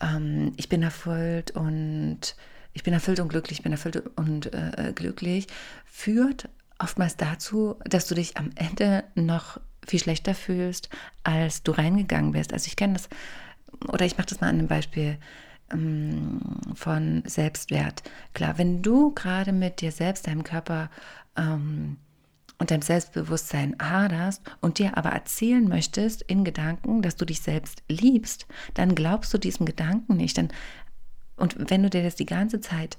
ähm, 0.00 0.52
ich 0.56 0.68
bin 0.68 0.82
erfüllt 0.82 1.52
und 1.52 2.34
ich 2.72 2.82
bin 2.82 2.94
erfüllt 2.94 3.20
und 3.20 3.28
glücklich, 3.28 3.58
ich 3.58 3.62
bin 3.62 3.72
erfüllt 3.72 4.02
und 4.16 4.52
äh, 4.52 4.92
glücklich, 4.94 5.46
führt 5.84 6.48
oftmals 6.78 7.16
dazu, 7.16 7.76
dass 7.84 8.06
du 8.06 8.14
dich 8.14 8.36
am 8.36 8.50
Ende 8.54 9.04
noch 9.14 9.60
viel 9.86 10.00
schlechter 10.00 10.34
fühlst, 10.34 10.88
als 11.24 11.62
du 11.62 11.72
reingegangen 11.72 12.32
bist. 12.32 12.52
Also 12.52 12.66
ich 12.66 12.76
kenne 12.76 12.94
das, 12.94 13.08
oder 13.88 14.04
ich 14.04 14.16
mache 14.16 14.28
das 14.28 14.40
mal 14.40 14.48
an 14.48 14.58
einem 14.58 14.68
Beispiel 14.68 15.18
ähm, 15.72 16.40
von 16.74 17.22
Selbstwert. 17.26 18.02
Klar, 18.34 18.58
wenn 18.58 18.82
du 18.82 19.12
gerade 19.14 19.52
mit 19.52 19.80
dir 19.80 19.92
selbst, 19.92 20.26
deinem 20.26 20.44
Körper 20.44 20.90
ähm, 21.36 21.96
und 22.58 22.70
deinem 22.70 22.82
Selbstbewusstsein 22.82 23.76
haderst 23.80 24.42
und 24.60 24.78
dir 24.78 24.96
aber 24.96 25.10
erzählen 25.10 25.66
möchtest 25.66 26.22
in 26.22 26.44
Gedanken, 26.44 27.02
dass 27.02 27.16
du 27.16 27.24
dich 27.24 27.40
selbst 27.40 27.82
liebst, 27.88 28.46
dann 28.74 28.94
glaubst 28.94 29.32
du 29.32 29.38
diesem 29.38 29.64
Gedanken 29.64 30.16
nicht. 30.16 30.36
Dann 30.36 30.48
und 31.40 31.70
wenn 31.70 31.82
du 31.82 31.90
dir 31.90 32.02
das 32.02 32.16
die 32.16 32.26
ganze 32.26 32.60
Zeit 32.60 32.98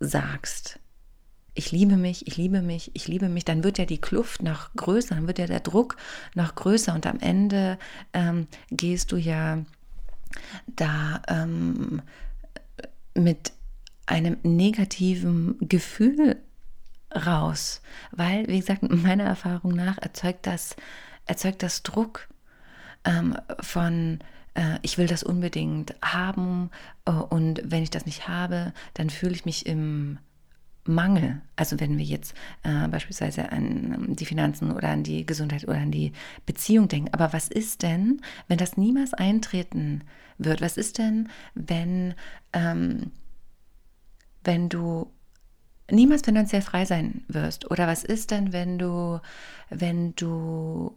vorsagst, 0.00 0.78
ich 1.54 1.70
liebe 1.70 1.96
mich, 1.96 2.26
ich 2.26 2.36
liebe 2.36 2.62
mich, 2.62 2.90
ich 2.94 3.08
liebe 3.08 3.28
mich, 3.28 3.44
dann 3.44 3.62
wird 3.62 3.78
ja 3.78 3.84
die 3.84 4.00
Kluft 4.00 4.42
noch 4.42 4.72
größer, 4.74 5.14
dann 5.14 5.26
wird 5.26 5.38
ja 5.38 5.46
der 5.46 5.60
Druck 5.60 5.96
noch 6.34 6.54
größer. 6.54 6.94
Und 6.94 7.06
am 7.06 7.18
Ende 7.20 7.78
ähm, 8.14 8.46
gehst 8.70 9.12
du 9.12 9.16
ja 9.16 9.58
da 10.66 11.20
ähm, 11.28 12.00
mit 13.14 13.52
einem 14.06 14.38
negativen 14.42 15.56
Gefühl 15.60 16.36
raus, 17.14 17.82
weil, 18.12 18.46
wie 18.48 18.60
gesagt, 18.60 18.82
meiner 18.82 19.24
Erfahrung 19.24 19.74
nach 19.74 19.98
erzeugt 19.98 20.46
das, 20.46 20.76
erzeugt 21.26 21.62
das 21.62 21.82
Druck 21.82 22.28
ähm, 23.04 23.36
von 23.60 24.20
äh, 24.54 24.78
ich 24.82 24.98
will 24.98 25.06
das 25.06 25.22
unbedingt 25.22 25.94
haben 26.02 26.70
äh, 27.04 27.10
und 27.12 27.62
wenn 27.64 27.82
ich 27.82 27.90
das 27.90 28.06
nicht 28.06 28.28
habe, 28.28 28.72
dann 28.94 29.10
fühle 29.10 29.34
ich 29.34 29.44
mich 29.44 29.66
im 29.66 30.18
Mangel. 30.84 31.40
Also 31.54 31.78
wenn 31.78 31.96
wir 31.96 32.04
jetzt 32.04 32.34
äh, 32.64 32.88
beispielsweise 32.88 33.52
an 33.52 34.14
die 34.16 34.26
Finanzen 34.26 34.72
oder 34.72 34.88
an 34.88 35.04
die 35.04 35.24
Gesundheit 35.24 35.64
oder 35.64 35.78
an 35.78 35.92
die 35.92 36.12
Beziehung 36.44 36.88
denken. 36.88 37.12
Aber 37.14 37.32
was 37.32 37.48
ist 37.48 37.82
denn, 37.82 38.20
wenn 38.48 38.58
das 38.58 38.76
niemals 38.76 39.14
eintreten 39.14 40.02
wird? 40.38 40.60
Was 40.60 40.76
ist 40.76 40.98
denn, 40.98 41.28
wenn, 41.54 42.14
ähm, 42.52 43.12
wenn 44.42 44.68
du 44.68 45.12
niemals 45.90 46.22
finanziell 46.22 46.62
frei 46.62 46.84
sein 46.84 47.24
wirst? 47.28 47.70
Oder 47.70 47.86
was 47.86 48.02
ist 48.02 48.32
denn, 48.32 48.52
wenn 48.52 48.78
du, 48.78 49.20
wenn 49.70 50.16
du 50.16 50.96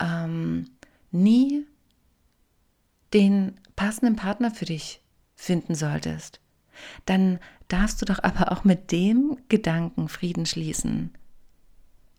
ähm, 0.00 0.66
nie 1.12 1.64
den 3.12 3.60
passenden 3.76 4.16
Partner 4.16 4.50
für 4.50 4.66
dich 4.66 5.00
finden 5.34 5.74
solltest, 5.74 6.40
dann 7.06 7.38
darfst 7.68 8.00
du 8.00 8.06
doch 8.06 8.22
aber 8.22 8.52
auch 8.52 8.64
mit 8.64 8.92
dem 8.92 9.38
Gedanken 9.48 10.08
Frieden 10.08 10.46
schließen. 10.46 11.12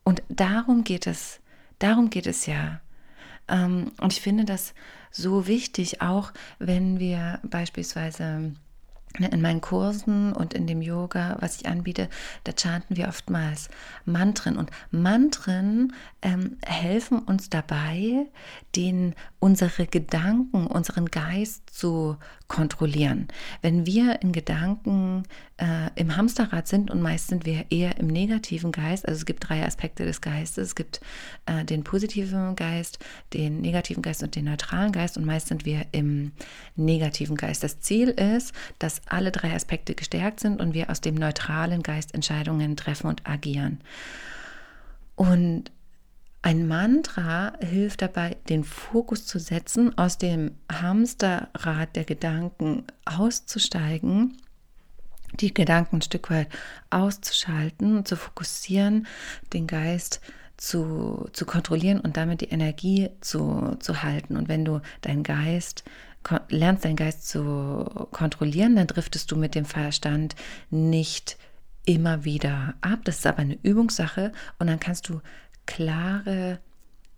Und 0.03 0.23
darum 0.29 0.83
geht 0.83 1.07
es, 1.07 1.39
darum 1.79 2.09
geht 2.09 2.27
es 2.27 2.45
ja. 2.45 2.81
Ähm, 3.47 3.91
und 3.99 4.13
ich 4.13 4.21
finde 4.21 4.45
das 4.45 4.73
so 5.11 5.47
wichtig, 5.47 6.01
auch 6.01 6.31
wenn 6.59 6.99
wir 6.99 7.39
beispielsweise 7.43 8.53
in 9.19 9.41
meinen 9.41 9.61
Kursen 9.61 10.33
und 10.33 10.53
in 10.53 10.67
dem 10.67 10.81
Yoga, 10.81 11.37
was 11.39 11.57
ich 11.57 11.67
anbiete, 11.67 12.09
da 12.43 12.53
chanten 12.53 12.95
wir 12.95 13.07
oftmals 13.07 13.69
Mantren. 14.05 14.57
Und 14.57 14.71
Mantren 14.91 15.93
ähm, 16.21 16.57
helfen 16.65 17.19
uns 17.19 17.49
dabei, 17.49 18.27
den, 18.75 19.15
unsere 19.39 19.85
Gedanken, 19.85 20.67
unseren 20.67 21.07
Geist 21.07 21.69
zu 21.69 22.17
kontrollieren. 22.47 23.27
Wenn 23.61 23.85
wir 23.85 24.21
in 24.21 24.31
Gedanken 24.31 25.23
äh, 25.61 25.91
im 25.95 26.17
Hamsterrad 26.17 26.67
sind 26.67 26.89
und 26.89 27.01
meist 27.01 27.27
sind 27.27 27.45
wir 27.45 27.65
eher 27.69 27.97
im 27.99 28.07
negativen 28.07 28.71
Geist, 28.71 29.07
also 29.07 29.17
es 29.17 29.25
gibt 29.25 29.47
drei 29.47 29.63
Aspekte 29.63 30.05
des 30.05 30.19
Geistes, 30.19 30.69
es 30.69 30.75
gibt 30.75 31.01
äh, 31.45 31.63
den 31.63 31.83
positiven 31.83 32.55
Geist, 32.55 32.97
den 33.33 33.61
negativen 33.61 34.01
Geist 34.01 34.23
und 34.23 34.35
den 34.35 34.45
neutralen 34.45 34.91
Geist 34.91 35.17
und 35.17 35.25
meist 35.25 35.47
sind 35.47 35.63
wir 35.63 35.85
im 35.91 36.31
negativen 36.75 37.37
Geist. 37.37 37.63
Das 37.63 37.79
Ziel 37.79 38.09
ist, 38.09 38.53
dass 38.79 39.01
alle 39.05 39.31
drei 39.31 39.53
Aspekte 39.53 39.93
gestärkt 39.93 40.39
sind 40.39 40.59
und 40.59 40.73
wir 40.73 40.89
aus 40.89 40.99
dem 40.99 41.15
neutralen 41.15 41.83
Geist 41.83 42.15
Entscheidungen 42.15 42.75
treffen 42.75 43.07
und 43.07 43.27
agieren. 43.27 43.81
Und 45.15 45.71
ein 46.41 46.67
Mantra 46.67 47.53
hilft 47.59 48.01
dabei, 48.01 48.35
den 48.49 48.63
Fokus 48.63 49.27
zu 49.27 49.37
setzen, 49.37 49.95
aus 49.95 50.17
dem 50.17 50.55
Hamsterrad 50.71 51.95
der 51.95 52.03
Gedanken 52.03 52.85
auszusteigen, 53.05 54.37
die 55.39 55.53
Gedanken 55.53 55.97
ein 55.97 56.01
Stück 56.01 56.29
weit 56.29 56.47
auszuschalten, 56.89 58.05
zu 58.05 58.15
fokussieren, 58.15 59.07
den 59.53 59.67
Geist 59.67 60.21
zu, 60.57 61.27
zu 61.33 61.45
kontrollieren 61.45 61.99
und 61.99 62.17
damit 62.17 62.41
die 62.41 62.49
Energie 62.49 63.09
zu, 63.21 63.75
zu 63.79 64.03
halten. 64.03 64.37
Und 64.37 64.47
wenn 64.47 64.65
du 64.65 64.81
deinen 65.01 65.23
Geist 65.23 65.83
lernst, 66.49 66.85
deinen 66.85 66.95
Geist 66.95 67.27
zu 67.27 68.07
kontrollieren, 68.11 68.75
dann 68.75 68.87
driftest 68.87 69.31
du 69.31 69.35
mit 69.35 69.55
dem 69.55 69.65
Verstand 69.65 70.35
nicht 70.69 71.37
immer 71.85 72.25
wieder 72.25 72.75
ab. 72.81 72.99
Das 73.05 73.17
ist 73.17 73.27
aber 73.27 73.39
eine 73.39 73.57
Übungssache 73.63 74.31
und 74.59 74.67
dann 74.67 74.79
kannst 74.79 75.09
du 75.09 75.21
klare 75.65 76.59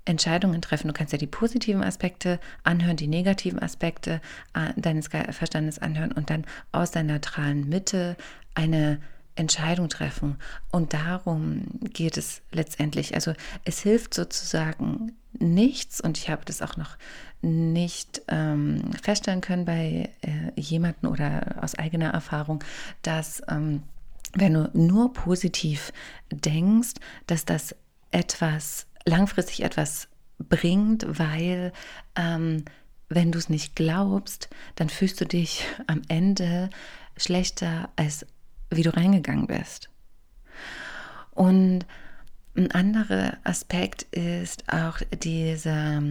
Entscheidungen 0.05 0.61
treffen. 0.61 0.87
Du 0.87 0.93
kannst 0.93 1.13
ja 1.13 1.19
die 1.19 1.27
positiven 1.27 1.83
Aspekte 1.83 2.39
anhören, 2.63 2.97
die 2.97 3.07
negativen 3.07 3.59
Aspekte 3.59 4.21
äh, 4.53 4.79
deines 4.79 5.07
Verstandes 5.07 5.79
anhören 5.79 6.11
und 6.11 6.29
dann 6.29 6.45
aus 6.71 6.91
deiner 6.91 7.13
neutralen 7.13 7.69
Mitte 7.69 8.17
eine 8.53 8.99
Entscheidung 9.35 9.89
treffen. 9.89 10.37
Und 10.71 10.93
darum 10.93 11.65
geht 11.81 12.17
es 12.17 12.41
letztendlich. 12.51 13.15
Also 13.15 13.33
es 13.63 13.79
hilft 13.81 14.13
sozusagen 14.13 15.13
nichts, 15.33 15.99
und 16.01 16.17
ich 16.17 16.29
habe 16.29 16.45
das 16.45 16.61
auch 16.61 16.77
noch 16.77 16.97
nicht 17.41 18.21
ähm, 18.27 18.91
feststellen 19.01 19.41
können 19.41 19.65
bei 19.65 20.09
äh, 20.21 20.59
jemandem 20.59 21.11
oder 21.11 21.57
aus 21.61 21.75
eigener 21.75 22.11
Erfahrung, 22.11 22.63
dass 23.01 23.41
ähm, 23.49 23.83
wenn 24.33 24.53
du 24.53 24.69
nur 24.73 25.13
positiv 25.13 25.91
denkst, 26.31 26.93
dass 27.27 27.45
das 27.45 27.75
etwas 28.11 28.87
langfristig 29.05 29.63
etwas 29.63 30.07
bringt, 30.39 31.05
weil 31.07 31.71
ähm, 32.15 32.65
wenn 33.09 33.31
du 33.31 33.37
es 33.37 33.49
nicht 33.49 33.75
glaubst, 33.75 34.49
dann 34.75 34.89
fühlst 34.89 35.21
du 35.21 35.25
dich 35.25 35.65
am 35.87 36.01
Ende 36.07 36.69
schlechter, 37.17 37.89
als 37.95 38.25
wie 38.69 38.83
du 38.83 38.95
reingegangen 38.95 39.47
bist. 39.47 39.89
Und 41.31 41.85
ein 42.55 42.71
anderer 42.71 43.37
Aspekt 43.43 44.03
ist 44.15 44.71
auch 44.71 44.99
diese 45.23 46.01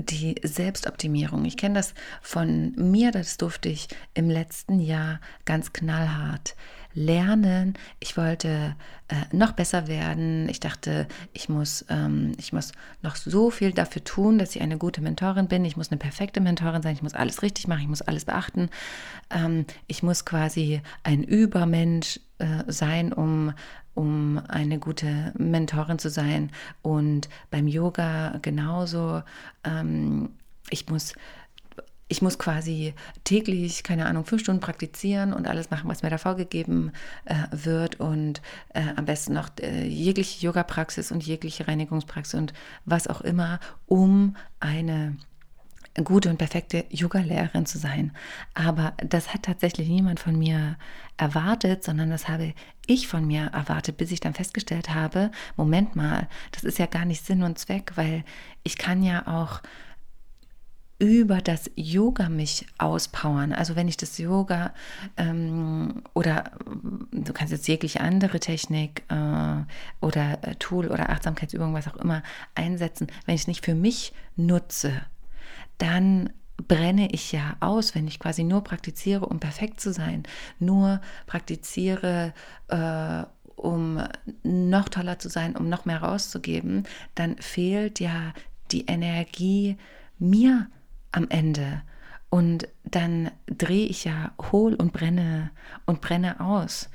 die 0.00 0.36
Selbstoptimierung. 0.42 1.44
Ich 1.44 1.56
kenne 1.56 1.74
das 1.74 1.94
von 2.22 2.72
mir, 2.76 3.10
das 3.10 3.36
durfte 3.36 3.68
ich 3.68 3.88
im 4.14 4.30
letzten 4.30 4.78
Jahr 4.78 5.20
ganz 5.44 5.72
knallhart 5.72 6.54
lernen. 6.94 7.74
Ich 8.00 8.16
wollte 8.16 8.76
äh, 9.08 9.36
noch 9.36 9.52
besser 9.52 9.86
werden. 9.88 10.48
Ich 10.48 10.60
dachte, 10.60 11.06
ich 11.32 11.48
muss, 11.48 11.84
ähm, 11.88 12.32
ich 12.38 12.52
muss 12.52 12.72
noch 13.02 13.16
so 13.16 13.50
viel 13.50 13.72
dafür 13.72 14.04
tun, 14.04 14.38
dass 14.38 14.56
ich 14.56 14.62
eine 14.62 14.78
gute 14.78 15.00
Mentorin 15.00 15.48
bin. 15.48 15.64
Ich 15.64 15.76
muss 15.76 15.90
eine 15.90 15.98
perfekte 15.98 16.40
Mentorin 16.40 16.82
sein. 16.82 16.94
Ich 16.94 17.02
muss 17.02 17.14
alles 17.14 17.42
richtig 17.42 17.68
machen. 17.68 17.82
Ich 17.82 17.88
muss 17.88 18.02
alles 18.02 18.24
beachten. 18.24 18.68
Ähm, 19.30 19.66
ich 19.86 20.02
muss 20.02 20.24
quasi 20.24 20.80
ein 21.02 21.22
Übermensch 21.22 22.20
äh, 22.38 22.64
sein, 22.66 23.12
um 23.12 23.52
um 23.94 24.40
eine 24.46 24.78
gute 24.78 25.32
Mentorin 25.36 25.98
zu 25.98 26.08
sein. 26.08 26.52
Und 26.82 27.28
beim 27.50 27.66
Yoga 27.66 28.38
genauso. 28.42 29.24
Ähm, 29.64 30.30
ich 30.70 30.88
muss 30.88 31.14
ich 32.08 32.22
muss 32.22 32.38
quasi 32.38 32.94
täglich, 33.24 33.82
keine 33.82 34.06
Ahnung, 34.06 34.24
fünf 34.24 34.42
Stunden 34.42 34.60
praktizieren 34.60 35.32
und 35.32 35.46
alles 35.46 35.70
machen, 35.70 35.88
was 35.88 36.02
mir 36.02 36.10
da 36.10 36.18
vorgegeben 36.18 36.92
äh, 37.26 37.34
wird 37.50 38.00
und 38.00 38.40
äh, 38.74 38.82
am 38.96 39.04
besten 39.04 39.34
noch 39.34 39.50
äh, 39.60 39.86
jegliche 39.86 40.46
Yoga-Praxis 40.46 41.12
und 41.12 41.24
jegliche 41.24 41.68
Reinigungspraxis 41.68 42.34
und 42.34 42.54
was 42.86 43.06
auch 43.08 43.20
immer, 43.20 43.60
um 43.86 44.36
eine 44.58 45.16
gute 46.04 46.30
und 46.30 46.38
perfekte 46.38 46.84
Yoga-Lehrerin 46.90 47.66
zu 47.66 47.78
sein. 47.78 48.12
Aber 48.54 48.94
das 48.98 49.34
hat 49.34 49.42
tatsächlich 49.42 49.88
niemand 49.88 50.20
von 50.20 50.38
mir 50.38 50.76
erwartet, 51.16 51.84
sondern 51.84 52.10
das 52.10 52.28
habe 52.28 52.54
ich 52.86 53.08
von 53.08 53.26
mir 53.26 53.46
erwartet, 53.46 53.96
bis 53.96 54.12
ich 54.12 54.20
dann 54.20 54.34
festgestellt 54.34 54.94
habe, 54.94 55.30
Moment 55.56 55.96
mal, 55.96 56.28
das 56.52 56.64
ist 56.64 56.78
ja 56.78 56.86
gar 56.86 57.04
nicht 57.04 57.24
Sinn 57.24 57.42
und 57.42 57.58
Zweck, 57.58 57.92
weil 57.96 58.24
ich 58.62 58.78
kann 58.78 59.02
ja 59.02 59.26
auch 59.26 59.60
über 60.98 61.40
das 61.40 61.70
Yoga 61.76 62.28
mich 62.28 62.66
auspowern. 62.78 63.52
Also 63.52 63.76
wenn 63.76 63.86
ich 63.86 63.96
das 63.96 64.18
Yoga 64.18 64.74
ähm, 65.16 66.02
oder 66.12 66.50
du 67.12 67.32
kannst 67.32 67.52
jetzt 67.52 67.68
jegliche 67.68 68.00
andere 68.00 68.40
Technik 68.40 69.04
äh, 69.08 69.64
oder 70.04 70.38
äh, 70.42 70.56
Tool 70.56 70.88
oder 70.88 71.10
Achtsamkeitsübung, 71.10 71.72
was 71.72 71.86
auch 71.86 71.96
immer 71.96 72.22
einsetzen, 72.54 73.06
wenn 73.26 73.36
ich 73.36 73.42
es 73.42 73.46
nicht 73.46 73.64
für 73.64 73.76
mich 73.76 74.12
nutze, 74.34 74.92
dann 75.78 76.30
brenne 76.66 77.12
ich 77.12 77.30
ja 77.30 77.56
aus, 77.60 77.94
wenn 77.94 78.08
ich 78.08 78.18
quasi 78.18 78.42
nur 78.42 78.64
praktiziere, 78.64 79.26
um 79.26 79.38
perfekt 79.38 79.80
zu 79.80 79.92
sein, 79.92 80.24
nur 80.58 81.00
praktiziere, 81.26 82.34
äh, 82.66 83.22
um 83.54 84.02
noch 84.42 84.88
toller 84.88 85.20
zu 85.20 85.28
sein, 85.28 85.56
um 85.56 85.68
noch 85.68 85.84
mehr 85.84 86.02
rauszugeben, 86.02 86.84
dann 87.14 87.36
fehlt 87.36 88.00
ja 88.00 88.32
die 88.72 88.86
Energie 88.86 89.76
mir 90.18 90.68
am 91.12 91.28
Ende. 91.28 91.82
Und 92.30 92.68
dann 92.84 93.30
drehe 93.46 93.86
ich 93.86 94.04
ja 94.04 94.32
hohl 94.52 94.74
und 94.74 94.92
brenne 94.92 95.50
und 95.86 96.00
brenne 96.00 96.40
aus. 96.40 96.90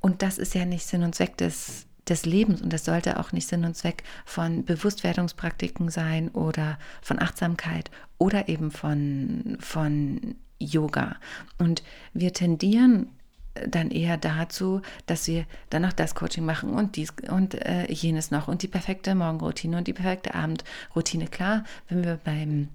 Und 0.00 0.22
das 0.22 0.38
ist 0.38 0.54
ja 0.54 0.64
nicht 0.64 0.86
Sinn 0.86 1.02
und 1.02 1.14
Zweck 1.14 1.36
des, 1.36 1.86
des 2.08 2.26
Lebens 2.26 2.62
und 2.62 2.72
das 2.72 2.84
sollte 2.84 3.20
auch 3.20 3.32
nicht 3.32 3.46
Sinn 3.46 3.64
und 3.64 3.76
Zweck 3.76 4.02
von 4.24 4.64
Bewusstwerdungspraktiken 4.64 5.90
sein 5.90 6.28
oder 6.30 6.78
von 7.02 7.20
Achtsamkeit 7.20 7.90
oder 8.18 8.48
eben 8.48 8.70
von, 8.70 9.56
von 9.60 10.34
Yoga. 10.58 11.16
Und 11.58 11.82
wir 12.14 12.32
tendieren 12.32 13.08
dann 13.68 13.90
eher 13.90 14.16
dazu, 14.16 14.80
dass 15.06 15.26
wir 15.26 15.44
dann 15.70 15.82
noch 15.82 15.92
das 15.92 16.14
Coaching 16.14 16.44
machen 16.44 16.70
und 16.70 16.96
dies 16.96 17.12
und 17.30 17.54
äh, 17.54 17.90
jenes 17.92 18.30
noch 18.30 18.48
und 18.48 18.62
die 18.62 18.68
perfekte 18.68 19.14
Morgenroutine 19.14 19.76
und 19.76 19.86
die 19.86 19.92
perfekte 19.92 20.34
Abendroutine. 20.34 21.26
Klar, 21.26 21.64
wenn 21.88 22.02
wir 22.02 22.16
beim 22.16 22.68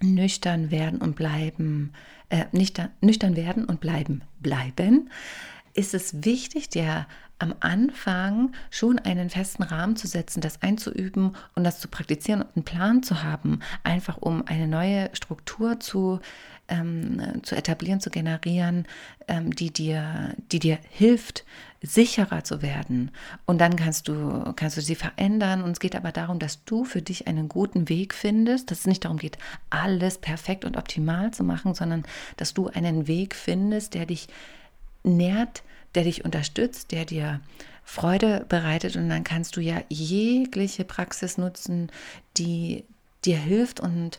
nüchtern 0.00 0.70
werden 0.70 1.00
und 1.00 1.16
bleiben, 1.16 1.92
äh, 2.30 2.44
nüchtern, 2.52 2.90
nüchtern 3.00 3.36
werden 3.36 3.64
und 3.64 3.80
bleiben, 3.80 4.22
bleiben, 4.40 5.10
ist 5.78 5.94
es 5.94 6.24
wichtig, 6.24 6.68
dir 6.68 7.06
am 7.38 7.54
Anfang 7.60 8.50
schon 8.68 8.98
einen 8.98 9.30
festen 9.30 9.62
Rahmen 9.62 9.94
zu 9.94 10.08
setzen, 10.08 10.40
das 10.40 10.60
einzuüben 10.60 11.36
und 11.54 11.62
das 11.62 11.78
zu 11.78 11.86
praktizieren 11.86 12.42
und 12.42 12.56
einen 12.56 12.64
Plan 12.64 13.02
zu 13.04 13.22
haben, 13.22 13.60
einfach 13.84 14.16
um 14.16 14.44
eine 14.46 14.66
neue 14.66 15.08
Struktur 15.12 15.78
zu, 15.78 16.18
ähm, 16.66 17.22
zu 17.44 17.54
etablieren, 17.54 18.00
zu 18.00 18.10
generieren, 18.10 18.86
ähm, 19.28 19.54
die, 19.54 19.72
dir, 19.72 20.34
die 20.50 20.58
dir 20.58 20.78
hilft, 20.90 21.44
sicherer 21.80 22.42
zu 22.42 22.60
werden. 22.60 23.12
Und 23.46 23.60
dann 23.60 23.76
kannst 23.76 24.08
du, 24.08 24.52
kannst 24.56 24.76
du 24.76 24.80
sie 24.80 24.96
verändern. 24.96 25.62
Und 25.62 25.70
es 25.70 25.80
geht 25.80 25.94
aber 25.94 26.10
darum, 26.10 26.40
dass 26.40 26.64
du 26.64 26.84
für 26.84 27.02
dich 27.02 27.28
einen 27.28 27.48
guten 27.48 27.88
Weg 27.88 28.14
findest, 28.14 28.72
dass 28.72 28.80
es 28.80 28.86
nicht 28.88 29.04
darum 29.04 29.18
geht, 29.18 29.38
alles 29.70 30.18
perfekt 30.18 30.64
und 30.64 30.76
optimal 30.76 31.30
zu 31.30 31.44
machen, 31.44 31.74
sondern 31.74 32.02
dass 32.36 32.52
du 32.52 32.66
einen 32.66 33.06
Weg 33.06 33.36
findest, 33.36 33.94
der 33.94 34.06
dich 34.06 34.26
nährt, 35.02 35.62
der 35.94 36.04
dich 36.04 36.24
unterstützt, 36.24 36.92
der 36.92 37.04
dir 37.04 37.40
Freude 37.84 38.44
bereitet. 38.48 38.96
Und 38.96 39.08
dann 39.08 39.24
kannst 39.24 39.56
du 39.56 39.60
ja 39.60 39.82
jegliche 39.88 40.84
Praxis 40.84 41.38
nutzen, 41.38 41.90
die 42.36 42.84
dir 43.24 43.38
hilft 43.38 43.80
und 43.80 44.18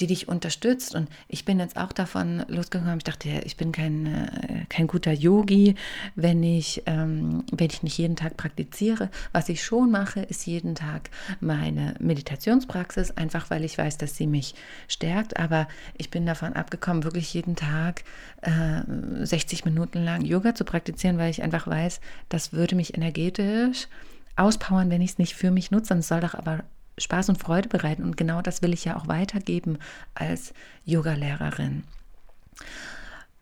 die 0.00 0.06
dich 0.06 0.28
unterstützt. 0.28 0.94
Und 0.94 1.08
ich 1.28 1.44
bin 1.44 1.60
jetzt 1.60 1.76
auch 1.76 1.92
davon 1.92 2.44
losgekommen. 2.48 2.98
Ich 2.98 3.04
dachte, 3.04 3.28
ich 3.44 3.56
bin 3.56 3.72
kein, 3.72 4.06
äh, 4.06 4.64
kein 4.68 4.86
guter 4.86 5.12
Yogi, 5.12 5.74
wenn 6.14 6.42
ich, 6.42 6.82
ähm, 6.86 7.44
wenn 7.52 7.68
ich 7.70 7.82
nicht 7.82 7.98
jeden 7.98 8.16
Tag 8.16 8.36
praktiziere. 8.36 9.10
Was 9.32 9.48
ich 9.48 9.62
schon 9.62 9.90
mache, 9.90 10.20
ist 10.20 10.46
jeden 10.46 10.74
Tag 10.74 11.10
meine 11.40 11.94
Meditationspraxis, 12.00 13.12
einfach 13.12 13.50
weil 13.50 13.64
ich 13.64 13.76
weiß, 13.78 13.98
dass 13.98 14.16
sie 14.16 14.26
mich 14.26 14.54
stärkt. 14.88 15.38
Aber 15.38 15.68
ich 15.96 16.10
bin 16.10 16.26
davon 16.26 16.54
abgekommen, 16.54 17.04
wirklich 17.04 17.32
jeden 17.34 17.54
Tag 17.54 18.04
äh, 18.40 18.82
60 19.24 19.64
Minuten 19.64 20.02
lang 20.02 20.24
Yoga 20.24 20.54
zu 20.54 20.64
praktizieren, 20.64 21.18
weil 21.18 21.30
ich 21.30 21.42
einfach 21.42 21.66
weiß, 21.66 22.00
das 22.28 22.52
würde 22.52 22.76
mich 22.76 22.96
energetisch 22.96 23.88
auspowern, 24.36 24.90
wenn 24.90 25.02
ich 25.02 25.12
es 25.12 25.18
nicht 25.18 25.34
für 25.34 25.50
mich 25.50 25.70
nutze. 25.70 25.92
Und 25.92 26.00
es 26.00 26.08
soll 26.08 26.20
doch 26.20 26.34
aber 26.34 26.64
Spaß 26.98 27.28
und 27.30 27.38
Freude 27.38 27.68
bereiten. 27.68 28.02
Und 28.02 28.16
genau 28.16 28.42
das 28.42 28.62
will 28.62 28.72
ich 28.72 28.84
ja 28.84 28.96
auch 28.96 29.08
weitergeben 29.08 29.78
als 30.14 30.52
Yoga-Lehrerin. 30.84 31.84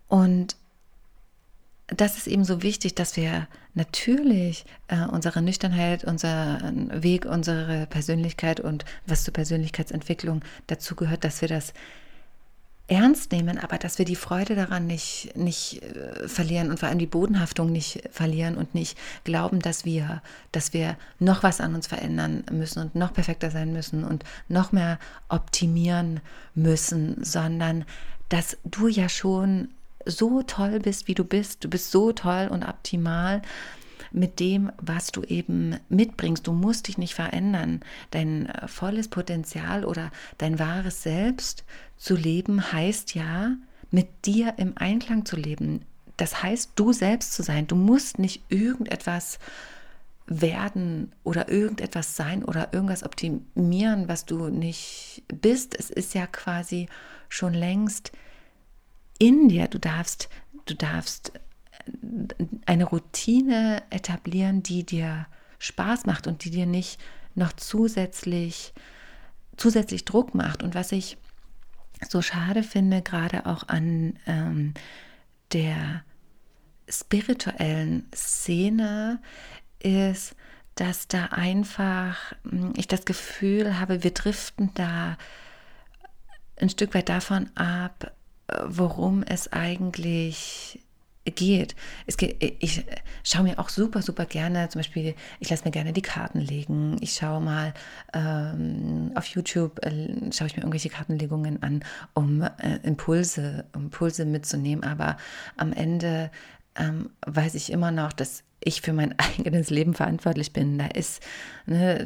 Und 0.08 0.56
das 1.88 2.16
ist 2.16 2.28
eben 2.28 2.44
so 2.44 2.62
wichtig, 2.62 2.94
dass 2.94 3.16
wir 3.16 3.48
natürlich 3.74 4.64
äh, 4.88 5.04
unsere 5.06 5.42
Nüchternheit, 5.42 6.04
unseren 6.04 7.02
Weg, 7.02 7.24
unsere 7.24 7.86
Persönlichkeit 7.86 8.60
und 8.60 8.84
was 9.06 9.24
zur 9.24 9.34
Persönlichkeitsentwicklung 9.34 10.42
dazu 10.68 10.94
gehört, 10.94 11.24
dass 11.24 11.40
wir 11.40 11.48
das 11.48 11.72
ernst 12.90 13.30
nehmen, 13.30 13.56
aber 13.58 13.78
dass 13.78 13.98
wir 13.98 14.04
die 14.04 14.16
Freude 14.16 14.56
daran 14.56 14.86
nicht, 14.86 15.36
nicht 15.36 15.80
äh, 15.82 16.26
verlieren 16.26 16.70
und 16.70 16.80
vor 16.80 16.88
allem 16.88 16.98
die 16.98 17.06
Bodenhaftung 17.06 17.70
nicht 17.70 18.02
verlieren 18.10 18.56
und 18.56 18.74
nicht 18.74 18.98
glauben, 19.22 19.60
dass 19.60 19.84
wir, 19.84 20.22
dass 20.50 20.72
wir 20.72 20.96
noch 21.20 21.44
was 21.44 21.60
an 21.60 21.74
uns 21.74 21.86
verändern 21.86 22.44
müssen 22.50 22.80
und 22.80 22.96
noch 22.96 23.12
perfekter 23.12 23.50
sein 23.50 23.72
müssen 23.72 24.02
und 24.02 24.24
noch 24.48 24.72
mehr 24.72 24.98
optimieren 25.28 26.20
müssen, 26.54 27.22
sondern 27.22 27.84
dass 28.28 28.58
du 28.64 28.88
ja 28.88 29.08
schon 29.08 29.68
so 30.04 30.42
toll 30.42 30.80
bist, 30.80 31.06
wie 31.06 31.14
du 31.14 31.24
bist. 31.24 31.62
Du 31.62 31.70
bist 31.70 31.92
so 31.92 32.12
toll 32.12 32.48
und 32.50 32.64
optimal 32.64 33.42
mit 34.12 34.40
dem, 34.40 34.72
was 34.78 35.12
du 35.12 35.22
eben 35.22 35.76
mitbringst. 35.88 36.46
Du 36.46 36.52
musst 36.52 36.88
dich 36.88 36.98
nicht 36.98 37.14
verändern. 37.14 37.80
Dein 38.10 38.46
äh, 38.46 38.66
volles 38.66 39.06
Potenzial 39.06 39.84
oder 39.84 40.10
dein 40.38 40.58
wahres 40.58 41.04
Selbst 41.04 41.64
zu 42.00 42.16
leben 42.16 42.72
heißt 42.72 43.14
ja, 43.14 43.56
mit 43.90 44.24
dir 44.24 44.54
im 44.56 44.72
Einklang 44.76 45.26
zu 45.26 45.36
leben. 45.36 45.82
Das 46.16 46.42
heißt, 46.42 46.72
du 46.74 46.92
selbst 46.92 47.34
zu 47.34 47.42
sein. 47.42 47.66
Du 47.66 47.76
musst 47.76 48.18
nicht 48.18 48.42
irgendetwas 48.48 49.38
werden 50.26 51.12
oder 51.24 51.50
irgendetwas 51.50 52.16
sein 52.16 52.42
oder 52.42 52.72
irgendwas 52.72 53.02
optimieren, 53.02 54.08
was 54.08 54.24
du 54.24 54.48
nicht 54.48 55.24
bist. 55.28 55.78
Es 55.78 55.90
ist 55.90 56.14
ja 56.14 56.26
quasi 56.26 56.88
schon 57.28 57.52
längst 57.52 58.12
in 59.18 59.48
dir. 59.48 59.68
Du 59.68 59.78
darfst, 59.78 60.30
du 60.64 60.74
darfst 60.74 61.32
eine 62.64 62.84
Routine 62.84 63.82
etablieren, 63.90 64.62
die 64.62 64.84
dir 64.84 65.26
Spaß 65.58 66.06
macht 66.06 66.26
und 66.26 66.44
die 66.44 66.50
dir 66.50 66.66
nicht 66.66 66.98
noch 67.34 67.52
zusätzlich, 67.52 68.72
zusätzlich 69.58 70.06
Druck 70.06 70.34
macht. 70.34 70.62
Und 70.62 70.74
was 70.74 70.92
ich 70.92 71.18
so 72.08 72.22
schade 72.22 72.62
finde, 72.62 73.02
gerade 73.02 73.46
auch 73.46 73.68
an 73.68 74.18
ähm, 74.26 74.74
der 75.52 76.02
spirituellen 76.88 78.08
Szene, 78.14 79.20
ist, 79.82 80.36
dass 80.74 81.08
da 81.08 81.26
einfach 81.26 82.34
hm, 82.48 82.74
ich 82.76 82.88
das 82.88 83.04
Gefühl 83.04 83.78
habe, 83.78 84.02
wir 84.02 84.12
driften 84.12 84.70
da 84.74 85.16
ein 86.56 86.68
Stück 86.68 86.94
weit 86.94 87.08
davon 87.08 87.50
ab, 87.56 88.12
worum 88.66 89.22
es 89.22 89.52
eigentlich 89.52 90.80
geht. 91.24 91.76
Es 92.06 92.16
geht 92.16 92.36
ich 92.40 92.84
schaue 93.24 93.42
mir 93.44 93.58
auch 93.58 93.68
super, 93.68 94.02
super 94.02 94.24
gerne, 94.24 94.68
zum 94.68 94.80
Beispiel, 94.80 95.14
ich 95.38 95.50
lasse 95.50 95.64
mir 95.64 95.70
gerne 95.70 95.92
die 95.92 96.02
Karten 96.02 96.40
legen. 96.40 96.96
Ich 97.00 97.12
schaue 97.12 97.40
mal 97.40 97.74
ähm, 98.14 99.12
auf 99.14 99.26
YouTube, 99.26 99.84
äh, 99.84 100.32
schaue 100.32 100.46
ich 100.46 100.56
mir 100.56 100.62
irgendwelche 100.62 100.88
Kartenlegungen 100.88 101.62
an, 101.62 101.84
um 102.14 102.42
äh, 102.42 102.78
Impulse, 102.82 103.66
Impulse 103.74 104.24
mitzunehmen. 104.24 104.84
Aber 104.84 105.16
am 105.56 105.72
Ende 105.72 106.30
ähm, 106.76 107.10
weiß 107.26 107.54
ich 107.54 107.70
immer 107.70 107.90
noch, 107.90 108.12
dass 108.12 108.42
ich 108.62 108.80
für 108.80 108.92
mein 108.92 109.14
eigenes 109.38 109.70
Leben 109.70 109.94
verantwortlich 109.94 110.52
bin. 110.52 110.78
Da 110.78 110.86
ist, 110.86 111.22
ne, 111.66 112.04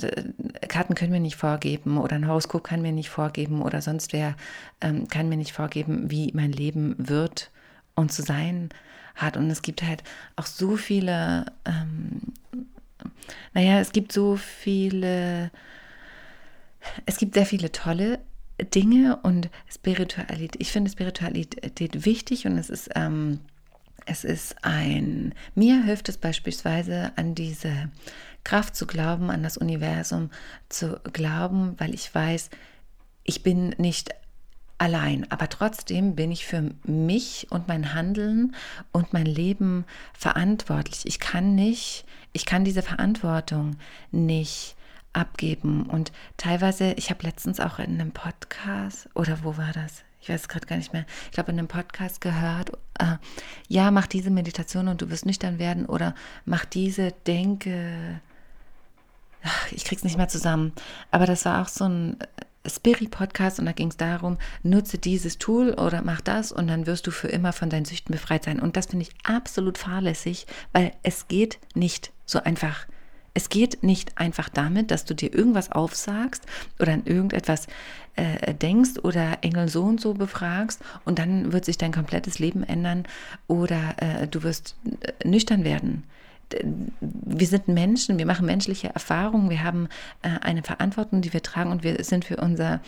Karten 0.68 0.94
können 0.94 1.12
mir 1.12 1.20
nicht 1.20 1.36
vorgeben 1.36 1.98
oder 1.98 2.16
ein 2.16 2.26
Horoskop 2.26 2.64
kann 2.64 2.82
mir 2.82 2.92
nicht 2.92 3.10
vorgeben 3.10 3.62
oder 3.62 3.80
sonst 3.80 4.12
wer 4.12 4.36
ähm, 4.80 5.08
kann 5.08 5.28
mir 5.28 5.36
nicht 5.36 5.52
vorgeben, 5.52 6.10
wie 6.10 6.32
mein 6.34 6.52
Leben 6.52 6.94
wird 6.98 7.50
und 7.94 8.12
zu 8.12 8.22
sein 8.22 8.70
hat. 9.14 9.36
Und 9.36 9.50
es 9.50 9.62
gibt 9.62 9.82
halt 9.82 10.02
auch 10.36 10.46
so 10.46 10.76
viele, 10.76 11.46
ähm, 11.64 12.20
naja, 13.52 13.80
es 13.80 13.92
gibt 13.92 14.12
so 14.12 14.36
viele, 14.36 15.50
es 17.06 17.16
gibt 17.16 17.34
sehr 17.34 17.46
viele 17.46 17.72
tolle 17.72 18.20
Dinge 18.74 19.18
und 19.22 19.50
Spiritualität. 19.72 20.56
Ich 20.60 20.70
finde 20.70 20.90
Spiritualität 20.90 22.04
wichtig 22.04 22.46
und 22.46 22.56
es 22.58 22.70
ist, 22.70 22.90
ähm, 22.94 23.40
es 24.06 24.24
ist 24.24 24.56
ein, 24.62 25.34
mir 25.54 25.82
hilft 25.82 26.08
es 26.08 26.18
beispielsweise 26.18 27.12
an 27.16 27.34
diese 27.34 27.90
Kraft 28.44 28.76
zu 28.76 28.86
glauben, 28.86 29.30
an 29.30 29.42
das 29.42 29.56
Universum 29.56 30.30
zu 30.68 31.00
glauben, 31.12 31.74
weil 31.78 31.94
ich 31.94 32.14
weiß, 32.14 32.50
ich 33.24 33.42
bin 33.42 33.70
nicht 33.78 34.10
allein, 34.84 35.26
aber 35.30 35.48
trotzdem 35.48 36.14
bin 36.14 36.30
ich 36.30 36.44
für 36.44 36.70
mich 36.84 37.46
und 37.50 37.68
mein 37.68 37.94
Handeln 37.94 38.54
und 38.92 39.14
mein 39.14 39.24
Leben 39.24 39.86
verantwortlich. 40.12 41.06
Ich 41.06 41.18
kann 41.18 41.54
nicht, 41.54 42.04
ich 42.34 42.44
kann 42.44 42.64
diese 42.64 42.82
Verantwortung 42.82 43.76
nicht 44.12 44.76
abgeben 45.14 45.86
und 45.86 46.12
teilweise, 46.36 46.92
ich 46.92 47.08
habe 47.08 47.22
letztens 47.22 47.60
auch 47.60 47.78
in 47.78 47.98
einem 47.98 48.12
Podcast 48.12 49.08
oder 49.14 49.42
wo 49.42 49.56
war 49.56 49.72
das? 49.72 50.04
Ich 50.20 50.28
weiß 50.28 50.48
gerade 50.48 50.66
gar 50.66 50.76
nicht 50.76 50.92
mehr. 50.92 51.06
Ich 51.26 51.32
glaube, 51.32 51.52
in 51.52 51.58
einem 51.58 51.68
Podcast 51.68 52.20
gehört, 52.20 52.72
äh, 52.98 53.16
ja, 53.68 53.90
mach 53.90 54.06
diese 54.06 54.30
Meditation 54.30 54.88
und 54.88 55.00
du 55.00 55.08
wirst 55.08 55.24
nüchtern 55.24 55.58
werden 55.58 55.86
oder 55.86 56.14
mach 56.44 56.66
diese, 56.66 57.12
denke, 57.26 58.20
ach, 59.42 59.72
ich 59.72 59.84
krieg's 59.84 60.04
nicht 60.04 60.18
mehr 60.18 60.28
zusammen. 60.28 60.72
Aber 61.10 61.24
das 61.24 61.46
war 61.46 61.62
auch 61.62 61.68
so 61.68 61.84
ein 61.84 62.16
Spirit-Podcast 62.66 63.58
und 63.58 63.66
da 63.66 63.72
ging 63.72 63.88
es 63.88 63.96
darum, 63.96 64.38
nutze 64.62 64.98
dieses 64.98 65.38
Tool 65.38 65.72
oder 65.74 66.02
mach 66.02 66.20
das 66.20 66.52
und 66.52 66.66
dann 66.66 66.86
wirst 66.86 67.06
du 67.06 67.10
für 67.10 67.28
immer 67.28 67.52
von 67.52 67.70
deinen 67.70 67.84
Süchten 67.84 68.12
befreit 68.12 68.44
sein. 68.44 68.60
Und 68.60 68.76
das 68.76 68.86
finde 68.86 69.06
ich 69.06 69.14
absolut 69.24 69.78
fahrlässig, 69.78 70.46
weil 70.72 70.92
es 71.02 71.28
geht 71.28 71.58
nicht 71.74 72.12
so 72.24 72.42
einfach. 72.42 72.86
Es 73.36 73.48
geht 73.48 73.82
nicht 73.82 74.16
einfach 74.16 74.48
damit, 74.48 74.92
dass 74.92 75.04
du 75.04 75.14
dir 75.14 75.34
irgendwas 75.34 75.72
aufsagst 75.72 76.46
oder 76.78 76.92
an 76.92 77.04
irgendetwas 77.04 77.66
äh, 78.14 78.54
denkst 78.54 79.00
oder 79.02 79.38
Engel 79.42 79.68
so 79.68 79.82
und 79.82 80.00
so 80.00 80.14
befragst 80.14 80.80
und 81.04 81.18
dann 81.18 81.52
wird 81.52 81.64
sich 81.64 81.76
dein 81.76 81.92
komplettes 81.92 82.38
Leben 82.38 82.62
ändern 82.62 83.04
oder 83.48 83.96
äh, 83.96 84.28
du 84.28 84.44
wirst 84.44 84.76
äh, 85.00 85.28
nüchtern 85.28 85.64
werden 85.64 86.04
wir 87.00 87.46
sind 87.46 87.68
Menschen, 87.68 88.18
wir 88.18 88.26
machen 88.26 88.46
menschliche 88.46 88.88
Erfahrungen, 88.88 89.50
wir 89.50 89.62
haben 89.62 89.88
äh, 90.22 90.28
eine 90.40 90.62
Verantwortung, 90.62 91.20
die 91.20 91.32
wir 91.32 91.42
tragen 91.42 91.70
und 91.70 91.82
wir 91.82 92.02
sind 92.04 92.24
für 92.24 92.36
unser 92.36 92.80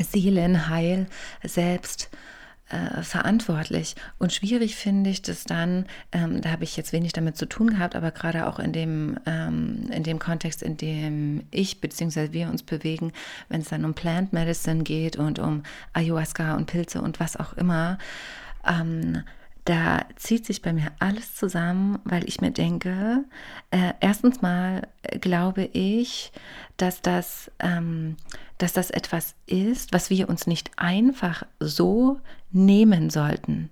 Seelenheil 0.00 1.06
selbst 1.42 2.10
äh, 2.68 3.02
verantwortlich. 3.02 3.94
Und 4.18 4.32
schwierig 4.32 4.74
finde 4.74 5.10
ich 5.10 5.22
das 5.22 5.44
dann, 5.44 5.86
ähm, 6.10 6.40
da 6.40 6.50
habe 6.50 6.64
ich 6.64 6.76
jetzt 6.76 6.92
wenig 6.92 7.12
damit 7.12 7.36
zu 7.36 7.46
tun 7.46 7.70
gehabt, 7.70 7.94
aber 7.94 8.10
gerade 8.10 8.46
auch 8.48 8.58
in 8.58 8.72
dem, 8.72 9.18
ähm, 9.24 9.88
in 9.92 10.02
dem 10.02 10.18
Kontext, 10.18 10.62
in 10.62 10.76
dem 10.76 11.46
ich 11.52 11.80
bzw. 11.80 12.32
wir 12.32 12.48
uns 12.48 12.64
bewegen, 12.64 13.12
wenn 13.48 13.60
es 13.60 13.68
dann 13.68 13.84
um 13.84 13.94
Plant 13.94 14.32
Medicine 14.32 14.82
geht 14.82 15.16
und 15.16 15.38
um 15.38 15.62
Ayahuasca 15.92 16.56
und 16.56 16.66
Pilze 16.66 17.00
und 17.00 17.20
was 17.20 17.36
auch 17.36 17.52
immer, 17.52 17.98
ähm, 18.66 19.22
da 19.66 20.06
zieht 20.14 20.46
sich 20.46 20.62
bei 20.62 20.72
mir 20.72 20.92
alles 21.00 21.34
zusammen, 21.34 21.98
weil 22.04 22.26
ich 22.28 22.40
mir 22.40 22.52
denke, 22.52 23.24
äh, 23.72 23.94
erstens 24.00 24.40
mal 24.40 24.86
glaube 25.20 25.64
ich, 25.64 26.32
dass 26.76 27.02
das, 27.02 27.50
ähm, 27.58 28.16
dass 28.58 28.72
das 28.72 28.90
etwas 28.90 29.34
ist, 29.46 29.92
was 29.92 30.08
wir 30.08 30.28
uns 30.28 30.46
nicht 30.46 30.70
einfach 30.76 31.42
so 31.58 32.20
nehmen 32.52 33.10
sollten, 33.10 33.70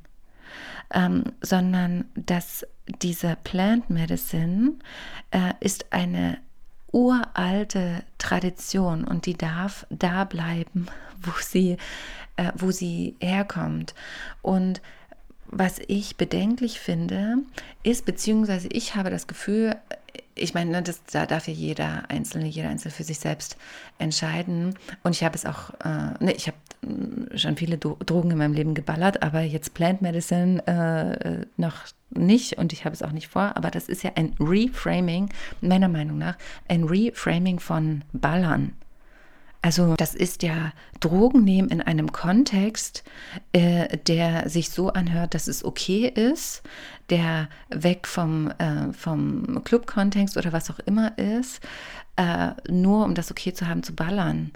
ähm, 0.93 1.25
sondern 1.41 2.07
dass 2.17 2.67
diese 3.01 3.37
Plant 3.45 3.89
Medicine 3.89 4.73
äh, 5.31 5.55
ist 5.61 5.93
eine 5.93 6.39
uralte 6.91 8.03
Tradition 8.19 9.05
und 9.05 9.27
die 9.27 9.37
darf 9.37 9.87
da 9.91 10.25
bleiben, 10.25 10.87
wo 11.23 11.33
sie, 11.41 11.77
äh, 12.37 12.51
wo 12.57 12.73
sie 12.73 13.15
herkommt. 13.21 13.95
Und 14.43 14.83
was 15.55 15.81
ich 15.87 16.17
bedenklich 16.17 16.81
finde, 16.81 17.37
ist, 17.83 18.05
beziehungsweise 18.05 18.69
ich 18.69 18.97
habe 18.97 19.11
das 19.11 19.27
Gefühl, 19.27 19.77
ich 20.35 20.53
meine, 20.53 20.71
ne, 20.71 20.83
das, 20.83 21.05
da 21.05 21.27
darf 21.27 21.47
ja 21.47 21.55
jeder 21.55 22.11
Einzelne, 22.11 22.47
jeder 22.47 22.69
Einzelne 22.69 22.93
für 22.93 23.05
sich 23.05 23.19
selbst 23.19 23.57
entscheiden. 23.99 24.75
Und 25.05 25.12
ich 25.12 25.23
habe 25.23 25.37
es 25.37 25.47
auch, 25.47 25.71
äh, 25.85 26.25
ne, 26.25 26.33
ich 26.37 26.49
habe 26.49 26.57
mm, 26.83 27.37
schon 27.37 27.57
viele 27.57 27.79
Drogen 27.79 28.33
in 28.33 28.38
meinem 28.38 28.53
Leben 28.53 28.75
geballert, 28.75 29.23
aber 29.23 29.43
jetzt 29.43 29.75
Plant 29.75 30.03
Medicine 30.03 30.67
äh, 30.67 31.47
noch 31.57 31.77
nicht 32.11 32.59
und 32.59 32.73
ich 32.73 32.85
habe 32.85 32.95
es 32.95 33.03
auch 33.03 33.12
nicht 33.12 33.29
vor. 33.29 33.57
Aber 33.57 33.71
das 33.71 33.88
ist 33.88 34.03
ja 34.03 34.12
ein 34.17 34.35
Reframing, 34.40 35.31
meiner 35.61 35.88
Meinung 35.88 36.19
nach, 36.19 36.37
ein 36.69 36.85
Reframing 36.85 37.61
von 37.61 38.03
Ballern. 38.12 38.73
Also 39.64 39.94
das 39.96 40.14
ist 40.14 40.42
ja 40.42 40.74
Drogen 41.00 41.42
nehmen 41.42 41.70
in 41.70 41.81
einem 41.81 42.12
Kontext, 42.12 43.03
äh, 43.53 43.96
der 43.96 44.46
sich 44.50 44.68
so 44.68 44.90
anhört, 44.90 45.33
dass 45.33 45.48
es 45.48 45.64
okay 45.64 46.07
ist, 46.07 46.62
der 47.09 47.48
weg 47.70 48.07
vom, 48.07 48.50
äh, 48.59 48.92
vom 48.92 49.64
Club-Kontext 49.64 50.37
oder 50.37 50.53
was 50.53 50.70
auch 50.70 50.81
immer 50.81 51.16
ist, 51.16 51.62
äh, 52.16 52.50
nur 52.68 53.07
um 53.07 53.14
das 53.14 53.31
okay 53.31 53.55
zu 53.55 53.66
haben, 53.66 53.83
zu 53.83 53.94
ballern. 53.94 54.53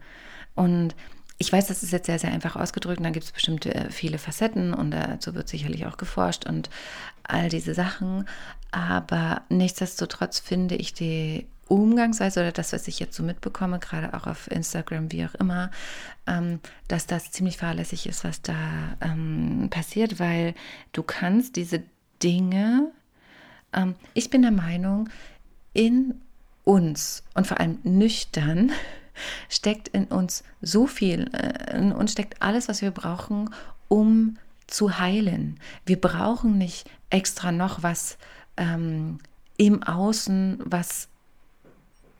Und 0.55 0.95
ich 1.39 1.51
weiß, 1.51 1.69
das 1.69 1.83
ist 1.83 1.93
jetzt 1.93 2.05
sehr, 2.05 2.19
sehr 2.19 2.33
einfach 2.33 2.57
ausgedrückt 2.57 2.99
und 2.99 3.05
da 3.05 3.11
gibt 3.11 3.25
es 3.25 3.33
bestimmt 3.33 3.65
äh, 3.65 3.91
viele 3.91 4.19
Facetten 4.19 4.75
und 4.75 4.91
dazu 4.91 5.35
wird 5.35 5.49
sicherlich 5.49 5.87
auch 5.87 5.97
geforscht 5.97 6.45
und 6.45 6.69
all 7.23 7.49
diese 7.49 7.73
Sachen. 7.73 8.29
Aber 8.73 9.41
nichtsdestotrotz 9.49 10.39
finde 10.39 10.75
ich 10.75 10.93
die 10.93 11.47
Umgangsweise 11.69 12.41
oder 12.41 12.53
das, 12.53 12.73
was 12.73 12.89
ich 12.89 12.99
jetzt 12.99 13.17
so 13.17 13.23
mitbekomme, 13.23 13.79
gerade 13.79 14.15
auch 14.15 14.27
auf 14.27 14.51
Instagram, 14.51 15.13
wie 15.13 15.25
auch 15.25 15.35
immer, 15.35 15.71
ähm, 16.27 16.61
dass 16.89 17.07
das 17.07 17.31
ziemlich 17.31 17.59
fahrlässig 17.59 18.07
ist, 18.07 18.25
was 18.25 18.43
da 18.43 18.57
ähm, 19.01 19.69
passiert, 19.71 20.19
weil 20.19 20.55
du 20.93 21.03
kannst 21.03 21.57
diese 21.57 21.83
Dinge, 22.23 22.91
ähm, 23.73 23.95
ich 24.15 24.31
bin 24.31 24.43
der 24.43 24.51
Meinung, 24.51 25.09
in 25.75 26.21
uns 26.65 27.23
und 27.35 27.47
vor 27.47 27.61
allem 27.61 27.79
nüchtern 27.83 28.73
steckt 29.49 29.89
in 29.89 30.05
uns 30.05 30.45
so 30.61 30.87
viel, 30.87 31.31
äh, 31.33 31.77
in 31.77 31.93
uns 31.93 32.13
steckt 32.13 32.43
alles, 32.43 32.69
was 32.69 32.83
wir 32.83 32.91
brauchen, 32.91 33.51
um 33.89 34.39
zu 34.67 34.99
heilen. 34.99 35.59
Wir 35.87 36.01
brauchen 36.01 36.59
nicht 36.59 36.89
extra 37.11 37.53
noch 37.53 37.83
was 37.83 38.19
ähm, 38.57 39.19
im 39.57 39.83
Außen, 39.83 40.61
was 40.65 41.09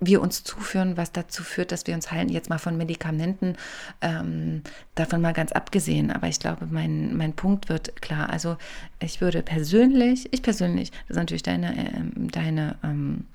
wir 0.01 0.21
uns 0.21 0.45
zuführen, 0.45 0.97
was 0.97 1.13
dazu 1.13 1.43
führt, 1.43 1.73
dass 1.73 1.87
wir 1.87 1.95
uns 1.95 2.11
heilen. 2.11 2.29
Jetzt 2.29 2.51
mal 2.51 2.59
von 2.59 2.77
Medikamenten, 2.77 3.57
ähm, 4.01 4.63
davon 4.95 5.21
mal 5.21 5.33
ganz 5.33 5.53
abgesehen. 5.53 6.11
Aber 6.11 6.29
ich 6.29 6.39
glaube, 6.39 6.67
mein, 6.71 7.17
mein 7.17 7.33
Punkt 7.33 7.69
wird 7.69 8.01
klar. 8.01 8.31
Also 8.31 8.57
ich 9.01 9.21
würde 9.21 9.43
persönlich, 9.43 10.33
ich 10.33 10.43
persönlich, 10.43 10.91
das 10.91 11.11
ist 11.11 11.17
natürlich 11.17 11.43
deine, 11.43 11.77
äh, 11.77 12.03
deine 12.15 12.77
ähm, 12.85 13.27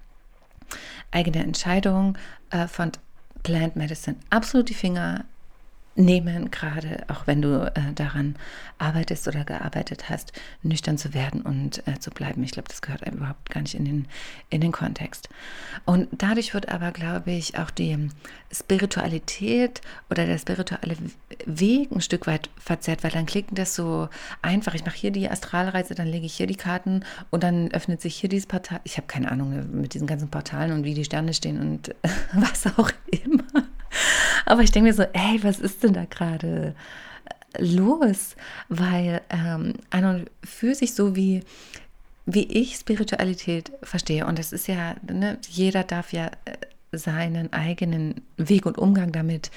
eigene 1.11 1.43
Entscheidung, 1.43 2.17
äh, 2.49 2.67
von 2.67 2.91
Plant 3.43 3.75
Medicine 3.75 4.15
absolut 4.29 4.69
die 4.69 4.73
Finger 4.73 5.25
nehmen, 5.95 6.51
gerade 6.51 7.05
auch 7.07 7.27
wenn 7.27 7.41
du 7.41 7.71
äh, 7.75 7.93
daran 7.93 8.35
arbeitest 8.77 9.27
oder 9.27 9.43
gearbeitet 9.45 10.09
hast, 10.09 10.33
nüchtern 10.61 10.97
zu 10.97 11.13
werden 11.13 11.41
und 11.41 11.87
äh, 11.87 11.99
zu 11.99 12.09
bleiben. 12.11 12.43
Ich 12.43 12.51
glaube, 12.51 12.67
das 12.67 12.81
gehört 12.81 13.07
überhaupt 13.07 13.49
gar 13.49 13.61
nicht 13.61 13.75
in 13.75 13.85
den, 13.85 14.07
in 14.49 14.61
den 14.61 14.71
Kontext. 14.71 15.29
Und 15.85 16.09
dadurch 16.11 16.53
wird 16.53 16.69
aber, 16.69 16.91
glaube 16.91 17.31
ich, 17.31 17.57
auch 17.57 17.69
die 17.69 18.09
Spiritualität 18.51 19.81
oder 20.09 20.25
der 20.25 20.37
spirituelle 20.37 20.97
Weg 21.45 21.91
ein 21.91 22.01
Stück 22.01 22.27
weit 22.27 22.49
verzerrt, 22.57 23.03
weil 23.03 23.11
dann 23.11 23.25
klingt 23.25 23.57
das 23.57 23.75
so 23.75 24.09
einfach. 24.41 24.73
Ich 24.73 24.85
mache 24.85 24.97
hier 24.97 25.11
die 25.11 25.29
Astralreise, 25.29 25.95
dann 25.95 26.07
lege 26.07 26.25
ich 26.25 26.35
hier 26.35 26.47
die 26.47 26.55
Karten 26.55 27.03
und 27.29 27.43
dann 27.43 27.71
öffnet 27.71 28.01
sich 28.01 28.15
hier 28.15 28.29
dieses 28.29 28.47
Portal. 28.47 28.81
Ich 28.83 28.97
habe 28.97 29.07
keine 29.07 29.31
Ahnung 29.31 29.51
ne, 29.51 29.63
mit 29.63 29.93
diesen 29.93 30.07
ganzen 30.07 30.29
Portalen 30.29 30.71
und 30.71 30.83
wie 30.83 30.93
die 30.93 31.05
Sterne 31.05 31.33
stehen 31.33 31.59
und 31.59 31.95
was 32.33 32.65
auch 32.77 32.91
immer. 33.11 33.62
Aber 34.45 34.61
ich 34.61 34.71
denke 34.71 34.89
mir 34.89 34.93
so, 34.93 35.03
ey, 35.03 35.43
was 35.43 35.59
ist 35.59 35.83
denn 35.83 35.93
da 35.93 36.05
gerade 36.05 36.75
los? 37.57 38.35
Weil 38.69 39.21
ähm, 39.29 39.73
an 39.89 40.05
und 40.05 40.31
für 40.43 40.75
sich 40.75 40.93
so 40.93 41.15
wie, 41.15 41.41
wie 42.25 42.43
ich 42.43 42.75
Spiritualität 42.75 43.71
verstehe, 43.83 44.25
und 44.25 44.39
das 44.39 44.53
ist 44.53 44.67
ja, 44.67 44.95
ne, 45.09 45.37
jeder 45.49 45.83
darf 45.83 46.13
ja 46.13 46.27
äh, 46.45 46.53
seinen 46.97 47.51
eigenen 47.53 48.21
Weg 48.37 48.65
und 48.65 48.77
Umgang 48.77 49.11
damit 49.11 49.51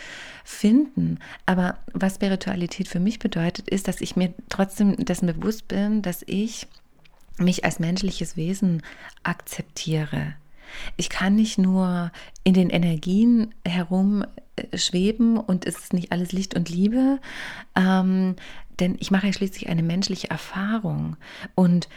finden. 0.44 1.18
Aber 1.44 1.78
was 1.92 2.14
Spiritualität 2.14 2.88
für 2.88 3.00
mich 3.00 3.18
bedeutet, 3.18 3.68
ist, 3.68 3.88
dass 3.88 4.00
ich 4.00 4.16
mir 4.16 4.32
trotzdem 4.48 4.96
dessen 4.96 5.26
bewusst 5.26 5.68
bin, 5.68 6.02
dass 6.02 6.22
ich 6.26 6.66
mich 7.38 7.64
als 7.64 7.78
menschliches 7.78 8.36
Wesen 8.36 8.82
akzeptiere. 9.22 10.34
Ich 10.96 11.08
kann 11.08 11.34
nicht 11.34 11.58
nur 11.58 12.12
in 12.44 12.54
den 12.54 12.70
Energien 12.70 13.54
herumschweben 13.66 15.38
und 15.38 15.66
es 15.66 15.78
ist 15.78 15.92
nicht 15.92 16.12
alles 16.12 16.32
Licht 16.32 16.54
und 16.54 16.68
Liebe, 16.68 17.18
ähm, 17.74 18.36
denn 18.80 18.96
ich 18.98 19.10
mache 19.10 19.26
ja 19.26 19.32
schließlich 19.32 19.68
eine 19.68 19.82
menschliche 19.82 20.30
Erfahrung 20.30 21.16
und 21.54 21.88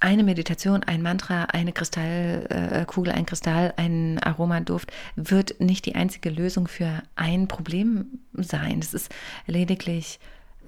eine 0.00 0.24
Meditation, 0.24 0.82
ein 0.82 1.00
Mantra, 1.00 1.44
eine 1.44 1.72
Kristallkugel, 1.72 3.12
ein 3.12 3.24
Kristall, 3.24 3.72
ein 3.76 4.18
Aromaduft 4.18 4.92
wird 5.14 5.60
nicht 5.60 5.86
die 5.86 5.94
einzige 5.94 6.30
Lösung 6.30 6.66
für 6.66 7.04
ein 7.14 7.46
Problem 7.46 8.06
sein. 8.32 8.80
Es 8.80 8.94
ist 8.94 9.14
lediglich 9.46 10.18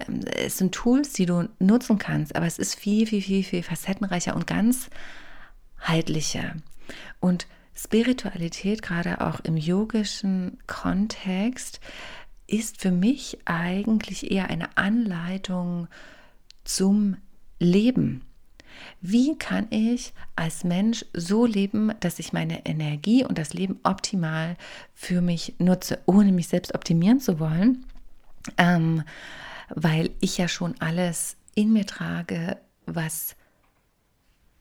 ähm, 0.06 0.20
es 0.36 0.58
sind 0.58 0.72
Tools, 0.72 1.12
die 1.12 1.26
du 1.26 1.48
nutzen 1.58 1.98
kannst, 1.98 2.36
aber 2.36 2.46
es 2.46 2.58
ist 2.58 2.76
viel, 2.76 3.06
viel, 3.06 3.22
viel, 3.22 3.42
viel 3.42 3.62
facettenreicher 3.62 4.36
und 4.36 4.46
ganzheitlicher. 4.46 6.54
Und 7.20 7.46
Spiritualität, 7.74 8.82
gerade 8.82 9.20
auch 9.20 9.40
im 9.40 9.56
yogischen 9.56 10.58
Kontext, 10.66 11.80
ist 12.46 12.80
für 12.80 12.90
mich 12.90 13.38
eigentlich 13.46 14.30
eher 14.30 14.48
eine 14.48 14.76
Anleitung 14.76 15.88
zum 16.64 17.16
Leben. 17.58 18.22
Wie 19.00 19.36
kann 19.38 19.66
ich 19.70 20.12
als 20.36 20.64
Mensch 20.64 21.04
so 21.12 21.46
leben, 21.46 21.92
dass 22.00 22.18
ich 22.18 22.32
meine 22.32 22.66
Energie 22.66 23.24
und 23.24 23.38
das 23.38 23.54
Leben 23.54 23.78
optimal 23.82 24.56
für 24.94 25.20
mich 25.20 25.54
nutze, 25.58 26.00
ohne 26.06 26.32
mich 26.32 26.48
selbst 26.48 26.74
optimieren 26.74 27.20
zu 27.20 27.38
wollen? 27.38 27.86
Ähm, 28.58 29.02
weil 29.68 30.10
ich 30.20 30.38
ja 30.38 30.48
schon 30.48 30.74
alles 30.80 31.36
in 31.54 31.72
mir 31.72 31.86
trage, 31.86 32.58
was 32.86 33.36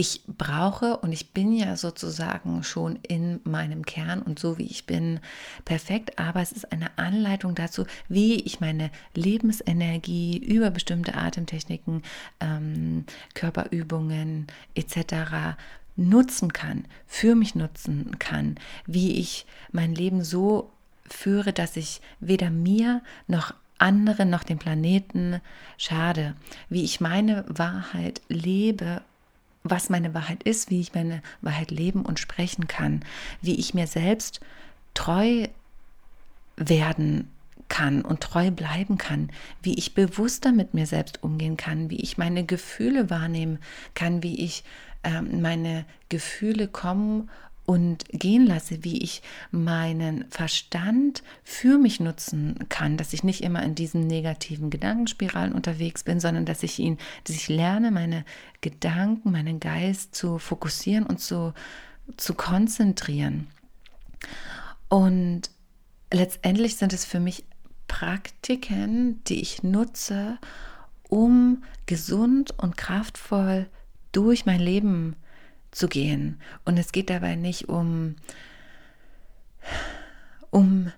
ich 0.04 0.22
brauche 0.28 0.98
und 0.98 1.13
ich 1.13 1.32
bin 1.32 1.54
ja 1.54 1.78
sozusagen 1.78 2.62
schon 2.63 2.98
in 3.08 3.39
meinem 3.46 3.86
Kern 3.86 4.22
und 4.22 4.38
so 4.38 4.58
wie 4.58 4.66
ich 4.66 4.86
bin 4.86 5.22
perfekt, 5.63 6.20
aber 6.20 6.42
es 6.42 6.52
ist 6.52 6.74
eine 6.74 6.98
Anleitung 6.98 7.56
dazu, 7.56 7.86
wie 8.10 8.36
ich 8.36 8.60
meine 8.60 8.92
Lebensenergie 9.16 10.38
über 10.38 10.72
bestimmte 10.72 11.16
Atemtechniken, 11.16 12.04
ähm, 12.42 13.06
Körperübungen 13.34 14.48
etc. 14.76 15.56
nutzen 15.96 16.52
kann, 16.52 16.84
für 17.08 17.34
mich 17.34 17.56
nutzen 17.56 18.20
kann, 18.20 18.56
wie 18.86 19.13
ich 19.22 19.46
mein 19.72 19.96
Leben 19.96 20.22
so 20.22 20.70
führe, 21.10 21.54
dass 21.54 21.78
ich 21.78 22.02
weder 22.20 22.50
mir 22.50 23.02
noch 23.28 23.54
anderen 23.78 24.30
noch 24.30 24.44
dem 24.44 24.60
Planeten 24.60 25.39
schade, 25.78 26.36
wie 26.68 26.84
ich 26.84 27.00
meine 27.00 27.46
Wahrheit 27.48 28.22
lebe 28.28 29.02
was 29.63 29.89
meine 29.89 30.13
Wahrheit 30.13 30.43
ist, 30.43 30.69
wie 30.69 30.82
ich 30.82 30.93
meine 30.93 31.21
Wahrheit 31.41 31.71
leben 31.71 32.06
und 32.06 32.19
sprechen 32.19 32.67
kann, 32.67 33.04
wie 33.41 33.56
ich 33.56 33.73
mir 33.73 33.88
selbst 33.88 34.39
treu 34.93 35.47
werden 36.58 37.30
kann 37.69 38.04
und 38.04 38.21
treu 38.21 38.52
bleiben 38.52 38.97
kann, 38.97 39.32
wie 39.63 39.73
ich 39.73 39.95
bewusster 39.95 40.52
mit 40.52 40.73
mir 40.73 40.86
selbst 40.86 41.23
umgehen 41.23 41.58
kann, 41.58 41.89
wie 41.89 42.02
ich 42.02 42.17
meine 42.17 42.45
Gefühle 42.45 43.10
wahrnehmen 43.10 43.58
kann, 43.95 44.21
wie 44.21 44.43
ich 44.43 44.63
äh, 45.04 45.21
meine 45.21 45.86
Gefühle 46.10 46.67
kommen 46.67 47.30
und 47.65 48.06
gehen 48.10 48.45
lasse, 48.45 48.84
wie 48.84 49.02
ich 49.02 49.21
meinen 49.52 50.26
Verstand 50.30 51.23
für 51.43 51.78
mich 51.78 51.99
nutzen 51.99 52.60
kann, 52.69 52.97
dass 52.97 53.13
ich 53.13 53.23
nicht 53.23 53.41
immer 53.41 53.63
in 53.63 53.73
diesen 53.73 54.06
negativen 54.08 54.69
Gedankenspiralen 54.69 55.54
unterwegs 55.54 56.04
bin, 56.04 56.19
sondern 56.19 56.45
dass 56.45 56.63
ich 56.63 56.80
ihn, 56.80 56.97
dass 57.23 57.36
ich 57.36 57.47
lerne, 57.47 57.91
meine 57.91 58.26
Gedanken, 58.62 59.32
meinen 59.32 59.60
Geist 59.60 60.13
zu 60.13 60.39
fokussieren 60.39 61.06
und 61.06 61.19
zu, 61.19 61.54
zu 62.17 62.34
konzentrieren. 62.34 63.47
Und 64.89 65.49
letztendlich 66.12 66.76
sind 66.76 66.91
es 66.91 67.06
für 67.06 67.19
mich 67.19 67.45
Praktiken, 67.88 69.23
die 69.26 69.41
ich 69.41 69.63
nutze, 69.63 70.38
um 71.08 71.63
gesund 71.86 72.58
und 72.58 72.76
kraftvoll 72.76 73.67
durch 74.12 74.45
mein 74.45 74.60
Leben 74.60 75.15
zu 75.74 75.88
gehen. 75.88 76.40
Und 76.66 76.78
es 76.78 76.92
geht 76.92 77.10
dabei 77.10 77.36
nicht 77.36 77.68
um, 77.68 78.16
um 80.50 80.92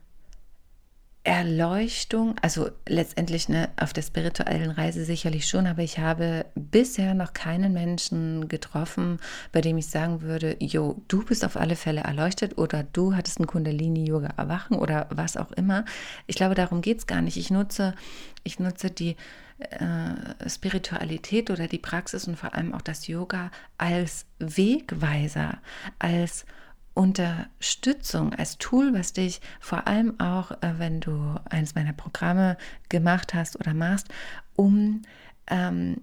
Erleuchtung, 1.25 2.35
also 2.43 2.69
letztendlich 2.87 3.49
ne, 3.49 3.69
auf 3.77 3.93
der 3.93 4.03
spirituellen 4.03 4.69
Reise 4.69 5.03
sicherlich 5.03 5.47
schon, 5.47 5.65
aber 5.65 5.81
ich 5.81 5.97
habe 5.97 6.45
bisher 6.53 7.15
noch 7.15 7.33
keinen 7.33 7.73
Menschen 7.73 8.47
getroffen, 8.47 9.19
bei 9.51 9.61
dem 9.61 9.75
ich 9.79 9.87
sagen 9.87 10.21
würde, 10.21 10.55
jo, 10.59 11.01
du 11.07 11.25
bist 11.25 11.43
auf 11.43 11.57
alle 11.57 11.75
Fälle 11.75 12.01
erleuchtet 12.01 12.59
oder 12.59 12.83
du 12.83 13.15
hattest 13.15 13.39
ein 13.39 13.47
Kundalini-Yoga-Erwachen 13.47 14.77
oder 14.77 15.07
was 15.09 15.35
auch 15.35 15.51
immer. 15.53 15.83
Ich 16.27 16.35
glaube, 16.35 16.53
darum 16.53 16.81
geht 16.81 16.99
es 16.99 17.07
gar 17.07 17.23
nicht. 17.23 17.37
Ich 17.37 17.49
nutze, 17.49 17.95
ich 18.43 18.59
nutze 18.59 18.91
die 18.91 19.15
äh, 19.59 20.49
Spiritualität 20.49 21.49
oder 21.49 21.67
die 21.67 21.79
Praxis 21.79 22.27
und 22.27 22.37
vor 22.37 22.53
allem 22.53 22.73
auch 22.73 22.81
das 22.81 23.07
Yoga 23.07 23.51
als 23.77 24.25
Wegweiser, 24.39 25.59
als 25.99 26.45
Unterstützung, 26.93 28.33
als 28.33 28.57
Tool, 28.57 28.93
was 28.93 29.13
dich 29.13 29.41
vor 29.59 29.87
allem 29.87 30.19
auch, 30.19 30.51
äh, 30.51 30.77
wenn 30.77 31.01
du 31.01 31.35
eines 31.49 31.75
meiner 31.75 31.93
Programme 31.93 32.57
gemacht 32.89 33.33
hast 33.33 33.59
oder 33.59 33.73
machst, 33.73 34.07
um 34.55 35.01
ähm, 35.47 36.01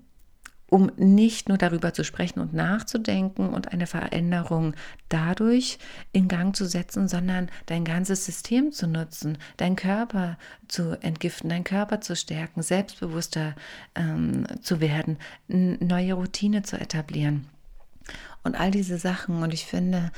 um 0.73 0.91
nicht 0.97 1.51
nur 1.51 1.59
darüber 1.59 1.93
zu 1.93 2.03
sprechen 2.03 2.41
und 2.41 2.55
nachzudenken 2.55 3.51
und 3.51 3.73
eine 3.73 3.87
Veränderung 3.87 4.73
dadurch 5.11 5.79
in 6.13 6.29
Gang 6.29 6.57
zu 6.57 6.65
setzen, 6.65 7.09
sondern 7.09 7.51
dein 7.67 7.85
ganzes 7.85 8.25
System 8.25 8.73
zu 8.73 8.87
nutzen, 8.87 9.37
deinen 9.59 9.77
Körper 9.77 10.39
zu 10.69 10.99
entgiften, 11.03 11.51
deinen 11.51 11.65
Körper 11.65 12.01
zu 12.01 12.17
stärken, 12.17 12.63
selbstbewusster 12.63 13.55
ähm, 13.95 14.47
zu 14.63 14.81
werden, 14.81 15.19
neue 15.47 16.15
Routine 16.15 16.63
zu 16.63 16.81
etablieren. 16.81 17.49
Und 18.43 18.59
all 18.59 18.71
diese 18.71 18.97
Sachen. 18.97 19.43
Und 19.43 19.53
ich 19.53 19.67
finde, 19.67 20.11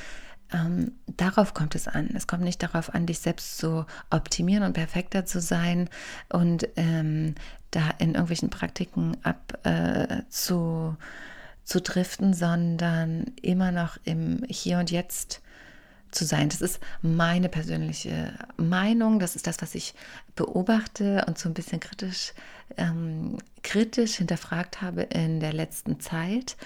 ähm, 0.53 0.93
darauf 1.07 1.55
kommt 1.55 1.75
es 1.75 1.89
an. 1.89 2.11
Es 2.15 2.27
kommt 2.27 2.43
nicht 2.43 2.63
darauf 2.63 2.95
an, 2.95 3.07
dich 3.07 3.19
selbst 3.19 3.59
zu 3.59 3.87
optimieren 4.11 4.65
und 4.65 4.75
perfekter 4.75 5.25
zu 5.25 5.41
sein 5.41 5.89
und 6.29 6.69
ähm, 6.77 7.35
da 7.71 7.91
in 7.99 8.11
irgendwelchen 8.11 8.51
Praktiken 8.51 9.17
ab 9.23 9.59
äh, 9.65 10.23
zu, 10.29 10.97
sondern 11.65 13.25
immer 13.43 13.73
noch 13.73 13.97
im 14.05 14.45
Hier 14.49 14.79
und 14.79 14.91
Jetzt 14.91 15.41
zu 16.15 16.25
sein. 16.25 16.49
Das 16.49 16.61
ist 16.61 16.81
meine 17.03 17.49
persönliche 17.49 18.33
Meinung. 18.57 19.19
Das 19.19 19.37
ist 19.37 19.47
das, 19.47 19.61
was 19.61 19.75
ich 19.75 19.95
beobachte 20.37 21.25
und 21.27 21.39
so 21.39 21.49
ein 21.49 21.55
bisschen 21.55 21.81
kritisch, 21.81 22.33
ähm, 22.77 23.39
kritisch 23.63 24.17
hinterfragt 24.17 24.81
habe 24.81 25.03
in 25.03 25.41
der 25.41 25.53
letzten 25.53 26.01
Zeit. 26.01 26.57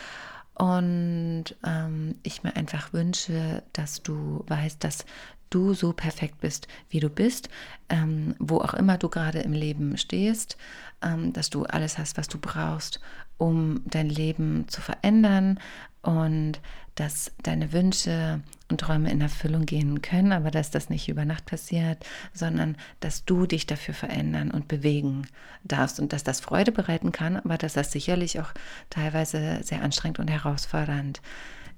Und 0.59 1.45
ähm, 1.65 2.17
ich 2.25 2.43
mir 2.43 2.57
einfach 2.57 2.93
wünsche, 2.93 3.63
dass 3.73 4.03
du 4.03 4.45
weißt, 4.49 4.83
dass 4.83 5.05
du 5.51 5.73
so 5.73 5.93
perfekt 5.93 6.41
bist, 6.41 6.69
wie 6.91 7.01
du 7.01 7.09
bist, 7.09 7.49
ähm, 7.89 8.35
wo 8.39 8.59
auch 8.59 8.75
immer 8.75 8.99
du 8.99 9.09
gerade 9.09 9.39
im 9.39 9.53
Leben 9.53 9.97
stehst, 9.97 10.57
ähm, 11.03 11.33
dass 11.33 11.49
du 11.51 11.65
alles 11.65 11.97
hast, 11.97 12.19
was 12.19 12.29
du 12.29 12.39
brauchst, 12.39 13.01
um 13.39 13.83
dein 13.87 14.09
Leben 14.09 14.67
zu 14.69 14.81
verändern 14.81 15.61
und 16.03 16.61
dass 16.97 17.33
deine 17.43 17.73
Wünsche 17.73 18.41
und 18.71 18.81
Träume 18.81 19.11
in 19.11 19.21
Erfüllung 19.21 19.65
gehen 19.65 20.03
können, 20.03 20.33
aber 20.33 20.51
dass 20.51 20.71
das 20.71 20.91
nicht 20.91 21.09
über 21.09 21.25
Nacht 21.25 21.47
passiert, 21.47 22.05
sondern 22.33 22.77
dass 23.01 23.25
du 23.25 23.47
dich 23.47 23.67
dafür 23.67 23.95
verändern 23.95 24.51
und 24.51 24.69
bewegen 24.69 25.27
darfst 25.65 26.01
und 26.01 26.13
dass 26.13 26.25
das 26.25 26.41
Freude 26.41 26.73
bereiten 26.73 27.13
kann, 27.13 27.37
aber 27.37 27.57
dass 27.57 27.73
das 27.73 27.93
sicherlich 27.93 28.41
auch 28.41 28.53
teilweise 28.91 29.61
sehr 29.63 29.83
anstrengend 29.83 30.19
und 30.19 30.29
herausfordernd 30.29 31.21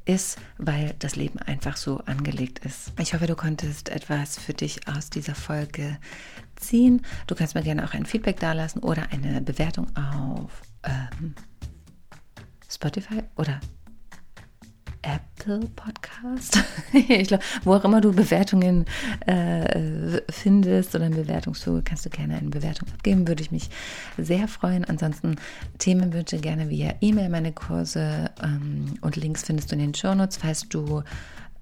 ist, 0.04 0.38
weil 0.58 0.94
das 0.98 1.16
Leben 1.16 1.38
einfach 1.38 1.76
so 1.76 1.98
angelegt 1.98 2.60
ist. 2.60 2.92
Ich 2.98 3.14
hoffe, 3.14 3.26
du 3.26 3.36
konntest 3.36 3.90
etwas 3.90 4.38
für 4.38 4.54
dich 4.54 4.88
aus 4.88 5.10
dieser 5.10 5.34
Folge 5.34 5.98
ziehen. 6.56 7.02
Du 7.26 7.34
kannst 7.34 7.54
mir 7.54 7.62
gerne 7.62 7.84
auch 7.84 7.94
ein 7.94 8.06
Feedback 8.06 8.40
dalassen 8.40 8.82
oder 8.82 9.04
eine 9.12 9.40
Bewertung 9.40 9.86
auf 9.96 10.62
ähm, 10.84 11.34
Spotify 12.68 13.22
oder 13.36 13.60
Apple 15.02 15.68
Podcast. 15.76 16.62
ich 16.92 17.28
glaube, 17.28 17.42
wo 17.64 17.74
auch 17.74 17.84
immer 17.84 18.00
du 18.00 18.12
Bewertungen 18.12 18.84
äh, 19.26 20.20
findest 20.30 20.94
oder 20.94 21.06
ein 21.06 21.14
Bewertungstool, 21.14 21.82
kannst 21.82 22.06
du 22.06 22.10
gerne 22.10 22.36
eine 22.36 22.50
Bewertung 22.50 22.88
abgeben, 22.92 23.26
würde 23.26 23.42
ich 23.42 23.50
mich 23.50 23.70
sehr 24.18 24.48
freuen. 24.48 24.84
Ansonsten 24.84 25.36
Themenwünsche 25.78 26.38
gerne 26.38 26.68
via 26.68 26.94
E-Mail, 27.00 27.28
meine 27.28 27.52
Kurse 27.52 28.30
ähm, 28.42 28.94
und 29.00 29.16
Links 29.16 29.44
findest 29.44 29.70
du 29.70 29.76
in 29.76 29.80
den 29.80 29.94
Shownotes, 29.94 30.36
falls 30.36 30.68
du 30.68 31.02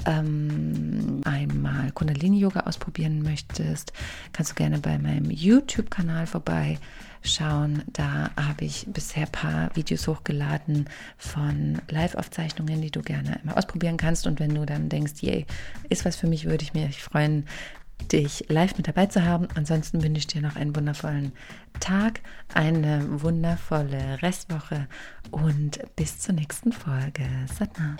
ähm, 0.06 1.20
einmal 1.24 1.90
Kundalini-Yoga 1.92 2.60
ausprobieren 2.60 3.22
möchtest, 3.22 3.92
kannst 4.32 4.52
du 4.52 4.54
gerne 4.54 4.78
bei 4.78 4.98
meinem 4.98 5.30
YouTube-Kanal 5.30 6.26
vorbei 6.26 6.78
schauen. 7.22 7.82
Da 7.92 8.30
habe 8.36 8.64
ich 8.64 8.86
bisher 8.88 9.26
ein 9.26 9.32
paar 9.32 9.76
Videos 9.76 10.06
hochgeladen 10.08 10.88
von 11.16 11.80
Live-Aufzeichnungen, 11.88 12.80
die 12.80 12.90
du 12.90 13.02
gerne 13.02 13.38
einmal 13.38 13.56
ausprobieren 13.56 13.96
kannst. 13.96 14.26
Und 14.26 14.40
wenn 14.40 14.54
du 14.54 14.64
dann 14.64 14.88
denkst, 14.88 15.22
yay, 15.22 15.46
ist 15.88 16.04
was 16.04 16.16
für 16.16 16.26
mich, 16.26 16.46
würde 16.46 16.64
ich 16.64 16.74
mich 16.74 17.02
freuen, 17.02 17.46
dich 18.12 18.44
live 18.48 18.76
mit 18.76 18.88
dabei 18.88 19.06
zu 19.06 19.24
haben. 19.24 19.48
Ansonsten 19.54 20.02
wünsche 20.02 20.18
ich 20.18 20.26
dir 20.26 20.40
noch 20.40 20.56
einen 20.56 20.74
wundervollen 20.74 21.32
Tag, 21.80 22.20
eine 22.54 23.22
wundervolle 23.22 24.22
Restwoche 24.22 24.86
und 25.30 25.80
bis 25.96 26.18
zur 26.18 26.34
nächsten 26.34 26.72
Folge. 26.72 27.26
Satna. 27.58 27.96